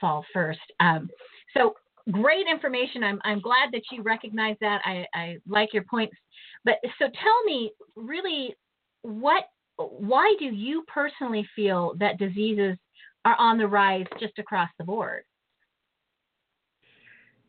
fall 0.00 0.24
first. 0.32 0.60
Um, 0.80 1.08
so 1.56 1.74
great 2.10 2.46
information. 2.50 3.02
I'm 3.02 3.20
I'm 3.24 3.40
glad 3.40 3.70
that 3.72 3.82
you 3.90 4.02
recognize 4.02 4.56
that. 4.60 4.80
I, 4.84 5.06
I 5.14 5.36
like 5.46 5.72
your 5.72 5.84
points. 5.84 6.16
But 6.64 6.76
so 6.98 7.06
tell 7.06 7.44
me 7.44 7.72
really 7.94 8.54
what 9.02 9.44
why 9.76 10.34
do 10.38 10.46
you 10.46 10.84
personally 10.92 11.46
feel 11.54 11.94
that 11.98 12.18
diseases 12.18 12.76
are 13.24 13.36
on 13.38 13.58
the 13.58 13.66
rise 13.66 14.06
just 14.20 14.38
across 14.38 14.70
the 14.78 14.84
board? 14.84 15.24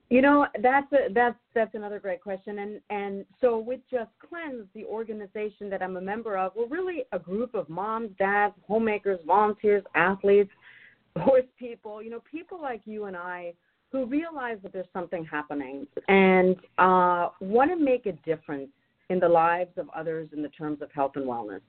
You 0.10 0.22
know, 0.22 0.48
that's 0.62 0.92
a, 0.94 1.12
that's 1.14 1.36
that's 1.54 1.76
another 1.76 2.00
great 2.00 2.22
question. 2.22 2.60
And 2.60 2.82
and 2.90 3.26
so 3.42 3.58
with 3.58 3.82
Just 3.92 4.12
Cleanse, 4.28 4.66
the 4.74 4.86
organization 4.86 5.70
that 5.70 5.82
I'm 5.82 5.98
a 5.98 6.02
member 6.02 6.38
of, 6.38 6.54
we're 6.56 6.68
really 6.68 7.04
a 7.12 7.20
group 7.20 7.56
of 7.56 7.68
moms, 7.68 8.12
dads, 8.18 8.54
homemakers, 8.66 9.20
volunteers, 9.28 9.84
athletes, 9.96 10.52
horse 11.18 11.46
people. 11.60 12.02
You 12.02 12.10
know, 12.10 12.24
people 12.32 12.62
like 12.62 12.82
you 12.86 13.06
and 13.06 13.18
I 13.18 13.54
who 13.92 14.06
realize 14.06 14.58
that 14.64 14.72
there's 14.74 14.88
something 14.94 15.26
happening 15.26 15.88
and 16.08 16.56
uh, 16.78 17.30
want 17.42 17.72
to 17.72 17.78
make 17.78 18.06
a 18.06 18.14
difference 18.26 18.70
in 19.10 19.20
the 19.20 19.28
lives 19.28 19.72
of 19.78 19.90
others 19.96 20.30
in 20.34 20.42
the 20.42 20.50
terms 20.50 20.82
of 20.82 20.92
health 20.92 21.14
and 21.16 21.26
wellness. 21.26 21.62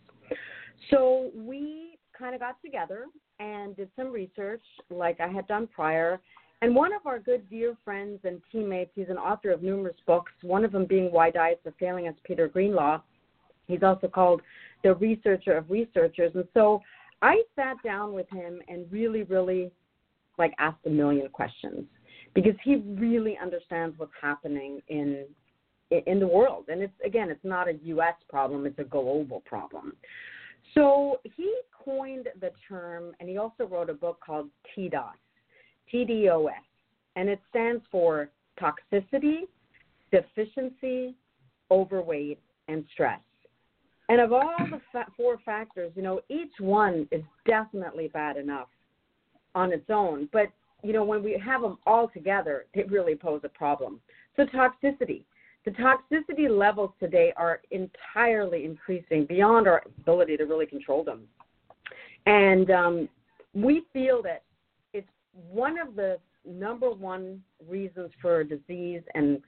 So 0.90 1.30
we 1.34 1.98
kind 2.16 2.34
of 2.34 2.40
got 2.40 2.60
together 2.62 3.06
and 3.38 3.76
did 3.76 3.88
some 3.94 4.08
research, 4.08 4.62
like 4.90 5.20
I 5.20 5.28
had 5.28 5.46
done 5.46 5.68
prior. 5.68 6.20
And 6.60 6.74
one 6.74 6.92
of 6.92 7.06
our 7.06 7.18
good 7.18 7.48
dear 7.48 7.76
friends 7.84 8.18
and 8.24 8.40
teammates, 8.50 8.90
he's 8.94 9.08
an 9.08 9.16
author 9.16 9.50
of 9.50 9.62
numerous 9.62 9.96
books, 10.06 10.32
one 10.42 10.64
of 10.64 10.72
them 10.72 10.86
being 10.86 11.12
Why 11.12 11.30
Diets 11.30 11.64
Are 11.66 11.74
Failing 11.78 12.08
Us, 12.08 12.14
Peter 12.24 12.48
Greenlaw. 12.48 13.00
He's 13.66 13.82
also 13.82 14.08
called 14.08 14.42
the 14.82 14.94
researcher 14.94 15.52
of 15.52 15.70
researchers. 15.70 16.32
And 16.34 16.44
so 16.54 16.80
I 17.22 17.42
sat 17.54 17.76
down 17.84 18.12
with 18.12 18.28
him 18.30 18.60
and 18.68 18.90
really, 18.90 19.22
really 19.24 19.70
like 20.38 20.52
asked 20.58 20.86
a 20.86 20.90
million 20.90 21.28
questions 21.28 21.84
because 22.34 22.54
he 22.62 22.76
really 22.76 23.36
understands 23.40 23.98
what's 23.98 24.12
happening 24.20 24.80
in 24.88 25.26
in 25.90 26.20
the 26.20 26.26
world. 26.26 26.66
And 26.68 26.82
it's 26.82 26.92
again, 27.04 27.30
it's 27.30 27.44
not 27.44 27.68
a 27.68 27.74
U.S. 27.84 28.14
problem; 28.28 28.66
it's 28.66 28.78
a 28.78 28.84
global 28.84 29.40
problem. 29.46 29.94
So 30.74 31.20
he 31.24 31.52
coined 31.72 32.28
the 32.40 32.50
term, 32.68 33.14
and 33.20 33.28
he 33.28 33.38
also 33.38 33.64
wrote 33.64 33.88
a 33.88 33.94
book 33.94 34.20
called 34.24 34.48
TDOS, 34.76 35.14
TDOS, 35.92 36.50
and 37.16 37.28
it 37.28 37.40
stands 37.50 37.82
for 37.90 38.30
toxicity, 38.60 39.42
deficiency, 40.10 41.14
overweight, 41.70 42.40
and 42.68 42.84
stress. 42.92 43.20
And 44.08 44.20
of 44.20 44.32
all 44.32 44.66
the 44.70 44.80
fa- 44.90 45.10
four 45.16 45.38
factors, 45.44 45.92
you 45.94 46.02
know, 46.02 46.20
each 46.28 46.52
one 46.60 47.06
is 47.10 47.22
definitely 47.46 48.08
bad 48.08 48.36
enough 48.36 48.68
on 49.54 49.72
its 49.72 49.90
own. 49.90 50.28
But, 50.32 50.48
you 50.82 50.92
know, 50.92 51.04
when 51.04 51.22
we 51.22 51.40
have 51.44 51.60
them 51.60 51.78
all 51.86 52.08
together, 52.08 52.66
they 52.74 52.84
really 52.84 53.14
pose 53.14 53.40
a 53.44 53.48
problem. 53.48 54.00
So, 54.36 54.44
toxicity. 54.46 55.24
The 55.64 55.72
toxicity 55.72 56.48
levels 56.48 56.92
today 56.98 57.32
are 57.36 57.60
entirely 57.70 58.64
increasing 58.64 59.26
beyond 59.26 59.66
our 59.68 59.82
ability 59.98 60.38
to 60.38 60.44
really 60.44 60.64
control 60.64 61.04
them. 61.04 61.24
And 62.24 62.70
um, 62.70 63.08
we 63.52 63.82
feel 63.92 64.22
that 64.22 64.44
one 65.50 65.78
of 65.78 65.94
the 65.94 66.18
number 66.46 66.90
one 66.90 67.42
reasons 67.68 68.10
for 68.20 68.44
disease 68.44 69.02
and 69.14 69.40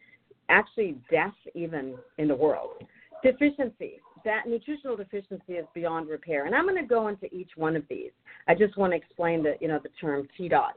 actually 0.48 0.96
death, 1.10 1.34
even 1.54 1.96
in 2.18 2.28
the 2.28 2.34
world. 2.34 2.82
Deficiency. 3.22 4.00
That 4.24 4.46
nutritional 4.46 4.96
deficiency 4.96 5.54
is 5.54 5.66
beyond 5.74 6.08
repair. 6.08 6.46
And 6.46 6.54
I'm 6.54 6.66
going 6.66 6.80
to 6.80 6.88
go 6.88 7.08
into 7.08 7.32
each 7.34 7.50
one 7.56 7.76
of 7.76 7.84
these. 7.88 8.10
I 8.48 8.54
just 8.54 8.76
want 8.76 8.92
to 8.92 8.96
explain 8.96 9.42
the, 9.42 9.54
you 9.60 9.68
know, 9.68 9.80
the 9.82 9.88
term 10.00 10.28
TDOT. 10.38 10.72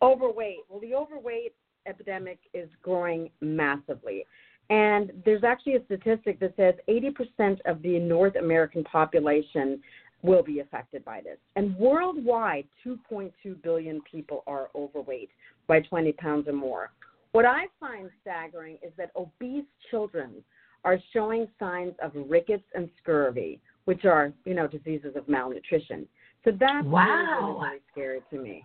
Overweight. 0.00 0.58
Well, 0.68 0.80
the 0.80 0.94
overweight 0.94 1.54
epidemic 1.86 2.38
is 2.54 2.68
growing 2.82 3.30
massively. 3.40 4.24
And 4.70 5.12
there's 5.24 5.44
actually 5.44 5.76
a 5.76 5.84
statistic 5.86 6.40
that 6.40 6.54
says 6.56 6.74
80% 6.88 7.58
of 7.64 7.80
the 7.82 7.98
North 7.98 8.36
American 8.36 8.84
population 8.84 9.80
will 10.22 10.42
be 10.42 10.60
affected 10.60 11.04
by 11.04 11.20
this. 11.20 11.38
And 11.56 11.76
worldwide, 11.76 12.64
2.2 12.84 13.30
billion 13.62 14.00
people 14.10 14.42
are 14.46 14.68
overweight 14.74 15.30
by 15.66 15.80
20 15.80 16.12
pounds 16.12 16.48
or 16.48 16.52
more. 16.52 16.90
What 17.32 17.44
I 17.44 17.66
find 17.78 18.10
staggering 18.20 18.78
is 18.82 18.92
that 18.96 19.10
obese 19.14 19.64
children 19.90 20.42
are 20.84 20.98
showing 21.12 21.46
signs 21.58 21.92
of 22.02 22.12
rickets 22.14 22.64
and 22.74 22.88
scurvy, 23.00 23.60
which 23.84 24.04
are, 24.04 24.32
you 24.44 24.54
know, 24.54 24.66
diseases 24.66 25.14
of 25.16 25.28
malnutrition. 25.28 26.06
So 26.44 26.52
that's 26.58 26.86
wow. 26.86 27.58
really, 27.60 27.68
really, 27.68 27.80
scary 27.92 28.20
to 28.30 28.38
me. 28.38 28.64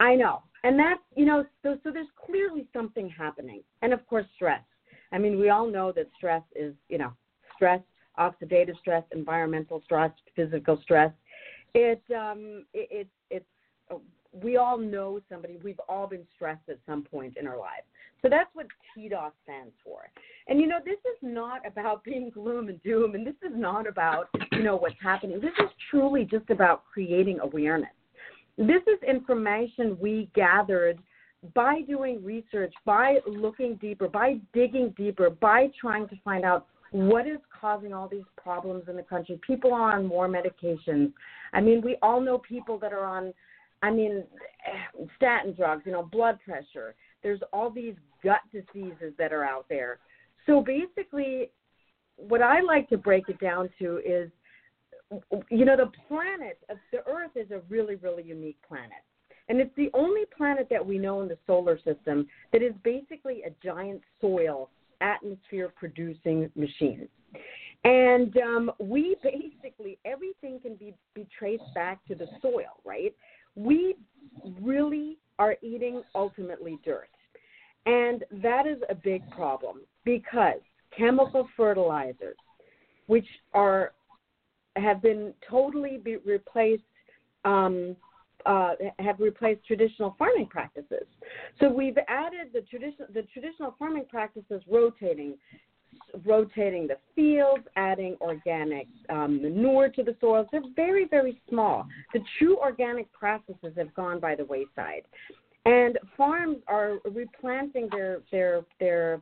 I 0.00 0.14
know. 0.14 0.42
And 0.64 0.78
that's, 0.78 1.00
you 1.14 1.26
know, 1.26 1.44
so, 1.62 1.78
so 1.84 1.90
there's 1.92 2.08
clearly 2.24 2.66
something 2.72 3.08
happening. 3.08 3.62
And 3.82 3.92
of 3.92 4.06
course, 4.06 4.26
stress. 4.34 4.62
I 5.12 5.18
mean, 5.18 5.38
we 5.38 5.50
all 5.50 5.66
know 5.68 5.92
that 5.92 6.08
stress 6.16 6.42
is, 6.54 6.74
you 6.88 6.98
know, 6.98 7.12
stress, 7.54 7.80
oxidative 8.18 8.78
stress, 8.78 9.04
environmental 9.12 9.82
stress, 9.84 10.10
physical 10.34 10.78
stress. 10.82 11.12
It, 11.74 12.02
um, 12.16 12.64
it, 12.74 12.88
it 12.90 13.08
it's, 13.30 14.00
we 14.32 14.56
all 14.56 14.78
know 14.78 15.20
somebody, 15.30 15.58
we've 15.62 15.80
all 15.88 16.06
been 16.06 16.26
stressed 16.34 16.68
at 16.68 16.78
some 16.86 17.02
point 17.02 17.36
in 17.36 17.46
our 17.46 17.58
lives. 17.58 17.84
So 18.22 18.28
that's 18.28 18.50
what 18.52 18.66
TDOS 18.96 19.32
stands 19.44 19.72
for. 19.84 20.10
And 20.48 20.60
you 20.60 20.66
know, 20.66 20.78
this 20.84 20.98
is 20.98 21.18
not 21.22 21.66
about 21.66 22.04
being 22.08 22.30
gloom 22.30 22.68
and 22.68 22.82
doom, 22.82 23.14
and 23.14 23.26
this 23.26 23.36
is 23.42 23.52
not 23.54 23.86
about, 23.86 24.28
you 24.52 24.62
know, 24.62 24.76
what's 24.76 24.96
happening. 25.02 25.40
This 25.40 25.52
is 25.58 25.70
truly 25.90 26.24
just 26.24 26.50
about 26.50 26.84
creating 26.92 27.40
awareness. 27.40 27.90
This 28.56 28.82
is 28.88 28.98
information 29.08 29.96
we 30.00 30.28
gathered 30.34 30.98
by 31.54 31.82
doing 31.82 32.22
research, 32.24 32.74
by 32.84 33.18
looking 33.26 33.76
deeper, 33.76 34.08
by 34.08 34.38
digging 34.52 34.92
deeper, 34.96 35.30
by 35.30 35.68
trying 35.80 36.08
to 36.08 36.16
find 36.24 36.44
out 36.44 36.66
what 36.90 37.26
is 37.26 37.38
causing 37.60 37.92
all 37.92 38.08
these 38.08 38.24
problems 38.36 38.84
in 38.88 38.96
the 38.96 39.02
country. 39.02 39.38
People 39.46 39.72
are 39.74 39.96
on 39.96 40.06
more 40.06 40.28
medications. 40.28 41.12
I 41.52 41.60
mean, 41.60 41.82
we 41.82 41.96
all 42.02 42.20
know 42.20 42.38
people 42.38 42.78
that 42.78 42.92
are 42.92 43.04
on, 43.04 43.32
I 43.82 43.90
mean, 43.90 44.24
statin 45.16 45.54
drugs, 45.54 45.82
you 45.84 45.92
know, 45.92 46.02
blood 46.02 46.38
pressure. 46.44 46.94
There's 47.22 47.40
all 47.52 47.70
these 47.70 47.94
gut 48.24 48.40
diseases 48.52 49.12
that 49.18 49.32
are 49.32 49.44
out 49.44 49.66
there. 49.68 49.98
So 50.46 50.62
basically, 50.62 51.50
what 52.16 52.42
I 52.42 52.60
like 52.60 52.88
to 52.88 52.96
break 52.96 53.28
it 53.28 53.38
down 53.38 53.68
to 53.78 53.98
is, 54.04 54.30
you 55.50 55.64
know, 55.64 55.76
the 55.76 55.90
planet, 56.08 56.58
the 56.92 56.98
Earth 57.06 57.32
is 57.36 57.50
a 57.50 57.60
really, 57.68 57.96
really 57.96 58.22
unique 58.22 58.58
planet. 58.66 58.90
And 59.48 59.60
it's 59.60 59.74
the 59.76 59.90
only 59.94 60.22
planet 60.36 60.68
that 60.70 60.84
we 60.84 60.98
know 60.98 61.22
in 61.22 61.28
the 61.28 61.38
solar 61.46 61.78
system 61.78 62.26
that 62.52 62.62
is 62.62 62.72
basically 62.82 63.42
a 63.44 63.50
giant 63.64 64.02
soil 64.20 64.68
atmosphere 65.00 65.72
producing 65.76 66.50
machines. 66.54 67.08
And 67.84 68.36
um, 68.38 68.72
we 68.78 69.16
basically, 69.22 69.98
everything 70.04 70.58
can 70.60 70.74
be, 70.74 70.94
be 71.14 71.26
traced 71.38 71.62
back 71.74 72.04
to 72.08 72.14
the 72.14 72.26
soil, 72.42 72.80
right? 72.84 73.14
We 73.54 73.96
really 74.60 75.18
are 75.38 75.56
eating 75.62 76.02
ultimately 76.14 76.78
dirt. 76.84 77.08
And 77.86 78.24
that 78.42 78.66
is 78.66 78.78
a 78.90 78.94
big 78.94 79.28
problem 79.30 79.80
because 80.04 80.60
chemical 80.96 81.48
fertilizers, 81.56 82.36
which 83.06 83.26
are 83.54 83.92
have 84.76 85.02
been 85.02 85.32
totally 85.48 85.98
be 86.02 86.16
replaced 86.18 86.82
um, 87.44 87.96
uh, 88.48 88.74
have 88.98 89.20
replaced 89.20 89.64
traditional 89.66 90.16
farming 90.18 90.46
practices. 90.46 91.06
So 91.60 91.68
we've 91.68 91.98
added 92.08 92.48
the 92.54 92.62
traditional 92.62 93.08
the 93.12 93.22
traditional 93.34 93.76
farming 93.78 94.06
practices 94.08 94.62
rotating 94.66 95.36
rotating 96.24 96.86
the 96.86 96.96
fields, 97.14 97.64
adding 97.76 98.16
organic 98.20 98.86
um, 99.10 99.42
manure 99.42 99.88
to 99.90 100.02
the 100.02 100.16
soils. 100.20 100.46
They're 100.50 100.62
very, 100.74 101.06
very 101.06 101.40
small. 101.48 101.86
The 102.14 102.20
true 102.38 102.58
organic 102.58 103.12
processes 103.12 103.74
have 103.76 103.92
gone 103.94 104.18
by 104.18 104.34
the 104.34 104.44
wayside. 104.44 105.02
And 105.66 105.98
farms 106.16 106.58
are 106.66 106.98
replanting 107.04 107.88
their 107.92 108.22
their 108.32 108.64
their 108.80 109.20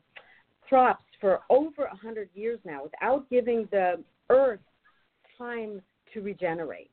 crops 0.69 1.05
for 1.21 1.41
over 1.51 1.85
a 1.85 1.97
hundred 1.97 2.29
years 2.35 2.61
now 2.65 2.85
without 2.85 3.29
giving 3.29 3.67
the 3.73 4.03
earth 4.31 4.61
time 5.37 5.83
to 6.13 6.21
regenerate 6.21 6.91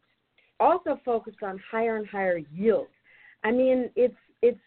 also 0.60 1.00
focused 1.04 1.44
on 1.44 1.60
higher 1.70 1.98
and 1.98 2.08
higher 2.08 2.40
yields. 2.54 2.92
I 3.44 3.52
mean, 3.52 3.90
it's 3.96 4.16
it's 4.42 4.60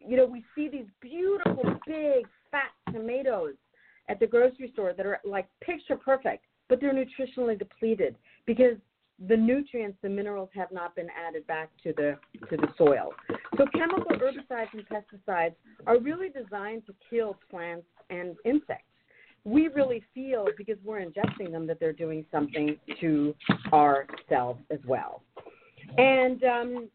you 0.00 0.16
know 0.16 0.26
we 0.26 0.44
see 0.54 0.68
these 0.68 0.86
beautiful 1.00 1.62
big 1.86 2.26
fat 2.50 2.70
tomatoes 2.92 3.54
at 4.08 4.18
the 4.20 4.26
grocery 4.26 4.70
store 4.72 4.92
that 4.96 5.06
are 5.06 5.20
like 5.24 5.46
picture 5.60 5.96
perfect, 5.96 6.44
but 6.68 6.80
they're 6.80 6.94
nutritionally 6.94 7.58
depleted 7.58 8.16
because 8.46 8.76
the 9.28 9.36
nutrients, 9.36 9.98
the 10.02 10.08
minerals 10.08 10.48
have 10.54 10.70
not 10.70 10.94
been 10.94 11.08
added 11.10 11.46
back 11.46 11.70
to 11.82 11.92
the 11.96 12.16
to 12.48 12.56
the 12.56 12.68
soil. 12.76 13.10
So 13.56 13.66
chemical 13.74 14.04
herbicides 14.16 14.68
and 14.72 14.84
pesticides 14.88 15.54
are 15.86 15.98
really 15.98 16.28
designed 16.28 16.86
to 16.86 16.94
kill 17.10 17.36
plants 17.50 17.86
and 18.10 18.36
insects 18.44 18.84
we 19.44 19.68
really 19.68 20.02
feel 20.14 20.46
because 20.56 20.76
we're 20.84 21.00
ingesting 21.00 21.52
them 21.52 21.66
that 21.66 21.80
they're 21.80 21.92
doing 21.92 22.24
something 22.30 22.76
to 23.00 23.34
ourselves 23.72 24.60
as 24.70 24.80
well. 24.86 25.22
And 25.96 26.44
um, 26.44 26.88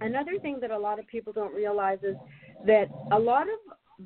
Another 0.00 0.38
thing 0.40 0.58
that 0.60 0.70
a 0.70 0.78
lot 0.78 0.98
of 0.98 1.06
people 1.06 1.32
don't 1.32 1.54
realize 1.54 1.98
is 2.02 2.16
that 2.66 2.86
a 3.12 3.18
lot 3.18 3.42
of 3.42 3.58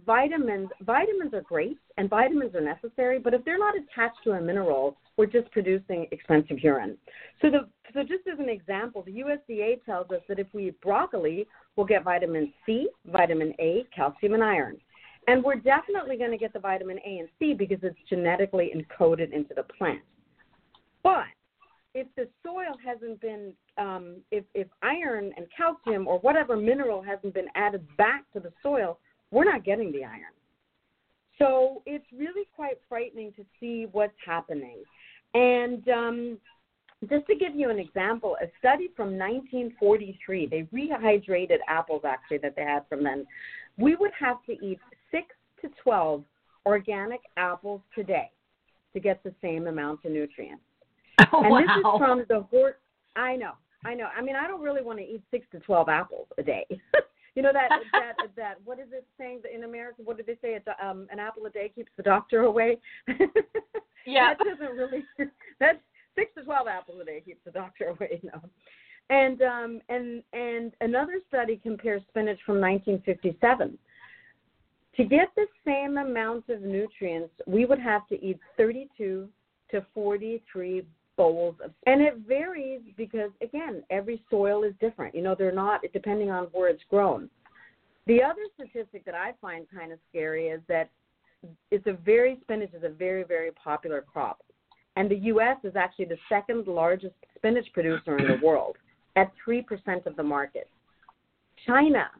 vitamins 0.06 0.68
vitamins 0.80 1.34
are 1.34 1.42
great 1.42 1.76
and 1.98 2.08
vitamins 2.08 2.54
are 2.54 2.62
necessary, 2.62 3.18
but 3.18 3.34
if 3.34 3.44
they're 3.44 3.58
not 3.58 3.74
attached 3.76 4.18
to 4.24 4.32
a 4.32 4.40
mineral, 4.40 4.96
we're 5.16 5.26
just 5.26 5.50
producing 5.50 6.06
expensive 6.10 6.58
urine. 6.60 6.96
So 7.42 7.50
the 7.50 7.68
so 7.92 8.00
just 8.00 8.26
as 8.32 8.38
an 8.38 8.48
example, 8.48 9.02
the 9.02 9.22
USDA 9.22 9.84
tells 9.84 10.10
us 10.10 10.22
that 10.28 10.38
if 10.38 10.46
we 10.54 10.68
eat 10.68 10.80
broccoli, 10.80 11.46
we'll 11.76 11.86
get 11.86 12.04
vitamin 12.04 12.52
C, 12.64 12.88
vitamin 13.06 13.52
A, 13.58 13.84
calcium 13.94 14.32
and 14.34 14.42
iron. 14.42 14.78
And 15.28 15.42
we're 15.42 15.56
definitely 15.56 16.16
going 16.16 16.32
to 16.32 16.36
get 16.36 16.52
the 16.52 16.58
vitamin 16.58 16.98
A 17.06 17.18
and 17.18 17.28
C 17.38 17.54
because 17.54 17.78
it's 17.82 17.98
genetically 18.08 18.72
encoded 18.74 19.32
into 19.32 19.54
the 19.54 19.62
plant. 19.62 20.00
But 21.02 21.26
if 21.94 22.06
the 22.16 22.28
soil 22.44 22.76
hasn't 22.84 23.20
been, 23.20 23.52
um, 23.78 24.16
if, 24.30 24.44
if 24.54 24.66
iron 24.82 25.32
and 25.36 25.46
calcium 25.56 26.08
or 26.08 26.18
whatever 26.20 26.56
mineral 26.56 27.02
hasn't 27.02 27.34
been 27.34 27.48
added 27.54 27.86
back 27.96 28.24
to 28.32 28.40
the 28.40 28.52
soil, 28.62 28.98
we're 29.30 29.44
not 29.44 29.64
getting 29.64 29.92
the 29.92 30.04
iron. 30.04 30.32
So 31.38 31.82
it's 31.86 32.04
really 32.16 32.46
quite 32.54 32.80
frightening 32.88 33.32
to 33.32 33.44
see 33.58 33.86
what's 33.92 34.12
happening. 34.24 34.82
And 35.34 35.88
um, 35.88 36.38
just 37.08 37.26
to 37.26 37.34
give 37.34 37.56
you 37.56 37.70
an 37.70 37.78
example, 37.78 38.36
a 38.42 38.46
study 38.58 38.88
from 38.96 39.18
1943, 39.18 40.46
they 40.46 40.62
rehydrated 40.72 41.58
apples 41.68 42.02
actually 42.06 42.38
that 42.38 42.54
they 42.54 42.62
had 42.62 42.84
from 42.88 43.02
then. 43.02 43.26
We 43.76 43.96
would 43.96 44.12
have 44.18 44.36
to 44.46 44.52
eat 44.52 44.78
6 45.12 45.24
to 45.62 45.70
12 45.82 46.24
organic 46.66 47.20
apples 47.36 47.80
today 47.94 48.30
to 48.92 49.00
get 49.00 49.22
the 49.22 49.32
same 49.40 49.66
amount 49.68 50.04
of 50.04 50.12
nutrients. 50.12 50.64
Oh, 51.32 51.40
and 51.42 51.50
wow. 51.50 51.60
this 51.60 51.76
is 51.76 51.98
from 51.98 52.24
the 52.28 52.46
hort. 52.50 52.80
I 53.14 53.36
know, 53.36 53.52
I 53.84 53.94
know. 53.94 54.08
I 54.16 54.22
mean, 54.22 54.36
I 54.36 54.46
don't 54.46 54.62
really 54.62 54.82
want 54.82 54.98
to 54.98 55.04
eat 55.04 55.22
six 55.30 55.46
to 55.52 55.60
twelve 55.60 55.88
apples 55.88 56.26
a 56.38 56.42
day. 56.42 56.66
you 57.34 57.42
know 57.42 57.52
that 57.52 57.68
that 57.92 58.16
that 58.36 58.54
what 58.64 58.78
is 58.78 58.88
it 58.92 59.06
saying 59.18 59.40
that 59.42 59.54
in 59.54 59.64
America? 59.64 60.02
What 60.04 60.16
did 60.16 60.26
they 60.26 60.38
say? 60.42 60.58
A, 60.66 60.86
um, 60.86 61.06
an 61.10 61.18
apple 61.18 61.46
a 61.46 61.50
day 61.50 61.70
keeps 61.74 61.90
the 61.96 62.02
doctor 62.02 62.42
away. 62.42 62.78
Yeah. 64.06 64.34
that 64.34 64.44
doesn't 64.44 64.76
really. 64.76 65.04
That's 65.60 65.78
six 66.14 66.32
to 66.36 66.44
twelve 66.44 66.66
apples 66.66 66.98
a 67.00 67.04
day 67.04 67.22
keeps 67.24 67.40
the 67.44 67.50
doctor 67.50 67.86
away. 67.86 68.20
No. 68.22 68.40
And 69.10 69.42
um 69.42 69.80
and 69.88 70.22
and 70.32 70.72
another 70.80 71.20
study 71.28 71.60
compares 71.62 72.02
spinach 72.08 72.38
from 72.44 72.60
1957. 72.60 73.78
To 74.96 75.04
get 75.04 75.28
the 75.36 75.46
same 75.64 75.96
amount 75.96 76.48
of 76.50 76.60
nutrients, 76.62 77.32
we 77.46 77.64
would 77.64 77.78
have 77.78 78.06
to 78.08 78.22
eat 78.22 78.38
32 78.56 79.28
to 79.70 79.86
43 79.94 80.84
bowls 81.16 81.54
of 81.62 81.72
and 81.86 82.00
it 82.00 82.14
varies 82.26 82.80
because 82.96 83.30
again 83.42 83.82
every 83.90 84.22
soil 84.30 84.64
is 84.64 84.72
different. 84.80 85.14
You 85.14 85.22
know 85.22 85.34
they're 85.38 85.52
not 85.52 85.80
depending 85.92 86.30
on 86.30 86.44
where 86.52 86.68
it's 86.68 86.82
grown. 86.90 87.28
The 88.06 88.22
other 88.22 88.42
statistic 88.54 89.04
that 89.04 89.14
i 89.14 89.32
find 89.40 89.66
kind 89.74 89.92
of 89.92 89.98
scary 90.08 90.48
is 90.48 90.60
that 90.68 90.90
it's 91.70 91.86
a 91.86 91.92
very 91.92 92.38
spinach 92.42 92.72
is 92.74 92.82
a 92.82 92.88
very 92.88 93.24
very 93.24 93.50
popular 93.52 94.02
crop. 94.02 94.40
And 94.96 95.10
the 95.10 95.16
us 95.16 95.58
is 95.64 95.74
actually 95.76 96.06
the 96.06 96.18
second 96.28 96.66
largest 96.66 97.14
spinach 97.36 97.66
producer 97.72 98.18
in 98.18 98.26
the 98.26 98.46
world 98.46 98.76
at 99.16 99.32
3% 99.46 100.06
of 100.06 100.16
the 100.16 100.22
market. 100.22 100.68
China 101.66 102.10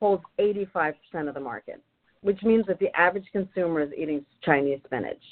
holds 0.00 0.22
85% 0.38 0.94
of 1.28 1.34
the 1.34 1.40
market 1.40 1.82
which 2.22 2.42
means 2.42 2.66
that 2.66 2.78
the 2.78 2.88
average 2.98 3.26
consumer 3.32 3.80
is 3.80 3.90
eating 3.96 4.24
chinese 4.42 4.80
spinach 4.84 5.22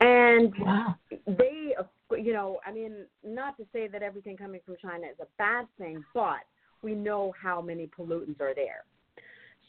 and 0.00 0.54
Wow. 0.60 0.96
they, 1.26 1.74
you 2.16 2.32
know, 2.32 2.58
I 2.66 2.72
mean, 2.72 3.06
not 3.24 3.56
to 3.56 3.64
say 3.72 3.88
that 3.88 4.02
everything 4.02 4.36
coming 4.36 4.60
from 4.64 4.76
China 4.80 5.06
is 5.06 5.18
a 5.20 5.26
bad 5.38 5.66
thing, 5.76 6.04
but 6.14 6.40
we 6.82 6.94
know 6.94 7.32
how 7.40 7.60
many 7.60 7.88
pollutants 7.88 8.40
are 8.40 8.54
there. 8.54 8.84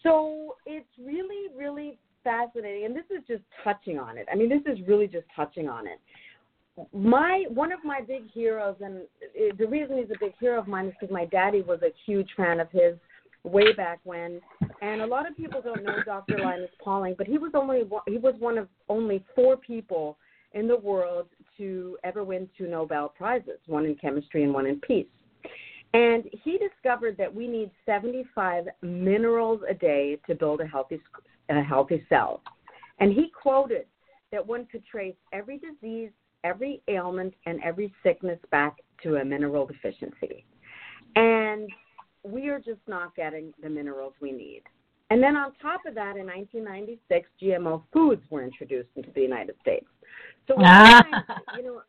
So 0.03 0.55
it's 0.65 0.87
really, 1.03 1.53
really 1.57 1.97
fascinating, 2.23 2.85
and 2.85 2.95
this 2.95 3.05
is 3.09 3.23
just 3.27 3.43
touching 3.63 3.97
on 3.97 4.17
it. 4.17 4.27
I 4.31 4.35
mean, 4.35 4.49
this 4.49 4.61
is 4.71 4.79
really 4.87 5.07
just 5.07 5.25
touching 5.35 5.67
on 5.67 5.87
it. 5.87 5.99
My 6.93 7.43
one 7.49 7.73
of 7.73 7.79
my 7.83 7.99
big 8.01 8.31
heroes, 8.31 8.75
and 8.79 8.99
uh, 9.01 9.55
the 9.57 9.67
reason 9.67 9.97
he's 9.97 10.11
a 10.15 10.19
big 10.19 10.33
hero 10.39 10.59
of 10.59 10.67
mine 10.67 10.87
is 10.87 10.93
because 10.99 11.11
my 11.11 11.25
daddy 11.25 11.61
was 11.61 11.81
a 11.81 11.91
huge 12.05 12.29
fan 12.37 12.59
of 12.61 12.69
his 12.71 12.95
way 13.43 13.73
back 13.73 13.99
when. 14.03 14.41
And 14.81 15.01
a 15.01 15.05
lot 15.05 15.29
of 15.29 15.35
people 15.35 15.61
don't 15.61 15.83
know 15.83 15.97
Dr. 16.05 16.39
Linus 16.39 16.69
Pauling, 16.83 17.15
but 17.17 17.27
he 17.27 17.37
was 17.37 17.51
only 17.53 17.83
he 18.07 18.17
was 18.17 18.35
one 18.39 18.57
of 18.57 18.67
only 18.87 19.23
four 19.35 19.57
people 19.57 20.17
in 20.53 20.67
the 20.67 20.77
world 20.77 21.27
to 21.57 21.97
ever 22.03 22.23
win 22.23 22.49
two 22.57 22.67
Nobel 22.67 23.09
prizes, 23.09 23.59
one 23.67 23.85
in 23.85 23.95
chemistry 23.95 24.43
and 24.43 24.53
one 24.53 24.65
in 24.65 24.79
peace. 24.79 25.07
And 25.93 26.25
he 26.43 26.57
discovered 26.57 27.17
that 27.17 27.33
we 27.33 27.47
need 27.47 27.71
75 27.85 28.65
minerals 28.81 29.61
a 29.67 29.73
day 29.73 30.19
to 30.27 30.35
build 30.35 30.61
a 30.61 30.65
healthy 30.65 30.99
a 31.49 31.63
healthy 31.63 32.05
cell. 32.09 32.41
And 32.99 33.11
he 33.11 33.31
quoted 33.41 33.85
that 34.31 34.45
one 34.45 34.67
could 34.71 34.85
trace 34.85 35.15
every 35.33 35.57
disease, 35.59 36.11
every 36.43 36.81
ailment, 36.87 37.33
and 37.45 37.59
every 37.63 37.93
sickness 38.03 38.37
back 38.51 38.77
to 39.03 39.15
a 39.15 39.25
mineral 39.25 39.65
deficiency. 39.65 40.45
And 41.15 41.69
we 42.23 42.49
are 42.49 42.59
just 42.59 42.81
not 42.87 43.15
getting 43.15 43.53
the 43.61 43.69
minerals 43.69 44.13
we 44.21 44.31
need. 44.31 44.63
And 45.11 45.23
then 45.23 45.35
on 45.35 45.53
top 45.61 45.81
of 45.87 45.95
that, 45.95 46.17
in 46.17 46.27
1996, 46.27 47.29
GMO 47.41 47.81
foods 47.91 48.21
were 48.29 48.43
introduced 48.43 48.89
into 48.95 49.09
the 49.15 49.21
United 49.21 49.55
States. 49.61 49.87
So 50.47 50.55
what 50.55 50.65
I 50.65 51.01
find, 51.01 51.23
you 51.57 51.63
know, 51.63 51.81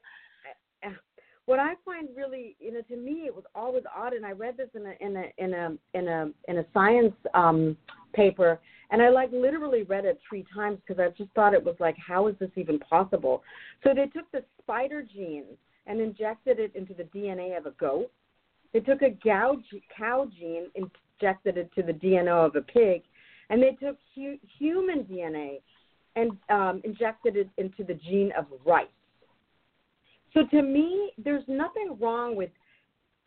what 1.50 1.58
I 1.58 1.74
find 1.84 2.08
really, 2.16 2.54
you 2.60 2.72
know, 2.72 2.80
to 2.82 2.96
me, 2.96 3.24
it 3.26 3.34
was 3.34 3.44
always 3.56 3.82
odd, 3.94 4.12
and 4.12 4.24
I 4.24 4.30
read 4.30 4.56
this 4.56 4.68
in 4.74 4.86
a 4.86 4.94
in 5.00 5.16
a 5.16 5.24
in 5.38 5.52
a 5.52 5.98
in 5.98 6.08
a 6.08 6.30
in 6.48 6.58
a 6.58 6.64
science 6.72 7.12
um, 7.34 7.76
paper, 8.14 8.60
and 8.90 9.02
I 9.02 9.08
like 9.08 9.30
literally 9.32 9.82
read 9.82 10.04
it 10.04 10.20
three 10.28 10.44
times 10.54 10.78
because 10.86 11.02
I 11.02 11.08
just 11.18 11.32
thought 11.32 11.52
it 11.52 11.64
was 11.64 11.74
like, 11.80 11.96
how 11.98 12.28
is 12.28 12.36
this 12.38 12.50
even 12.54 12.78
possible? 12.78 13.42
So 13.82 13.90
they 13.94 14.06
took 14.06 14.30
the 14.30 14.44
spider 14.62 15.02
gene 15.02 15.44
and 15.88 16.00
injected 16.00 16.60
it 16.60 16.70
into 16.76 16.94
the 16.94 17.02
DNA 17.02 17.58
of 17.58 17.66
a 17.66 17.72
goat. 17.72 18.12
They 18.72 18.80
took 18.80 19.02
a 19.02 19.16
cow, 19.22 19.56
gene, 20.38 20.66
injected 20.74 21.56
it 21.56 21.70
to 21.74 21.82
the 21.82 21.92
DNA 21.92 22.46
of 22.46 22.56
a 22.56 22.62
pig, 22.62 23.02
and 23.48 23.62
they 23.62 23.72
took 23.72 23.96
hu- 24.14 24.38
human 24.58 25.04
DNA 25.04 25.60
and 26.16 26.32
um, 26.48 26.80
injected 26.84 27.36
it 27.36 27.48
into 27.56 27.84
the 27.84 27.94
gene 27.94 28.32
of 28.38 28.46
rice. 28.64 28.86
So 30.34 30.46
to 30.50 30.62
me, 30.62 31.12
there's 31.18 31.44
nothing 31.48 31.96
wrong 32.00 32.36
with 32.36 32.50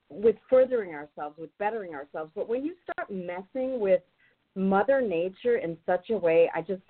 with 0.10 0.36
furthering 0.48 0.94
ourselves, 0.94 1.38
with 1.40 1.50
bettering 1.58 1.96
ourselves. 1.96 2.32
But 2.36 2.48
when 2.48 2.64
you 2.64 2.76
start 2.84 3.10
messing 3.10 3.80
with 3.80 4.02
Mother 4.56 5.02
Nature 5.02 5.58
in 5.58 5.76
such 5.86 6.12
a 6.12 6.18
way, 6.18 6.50
I 6.54 6.62
just 6.62 6.82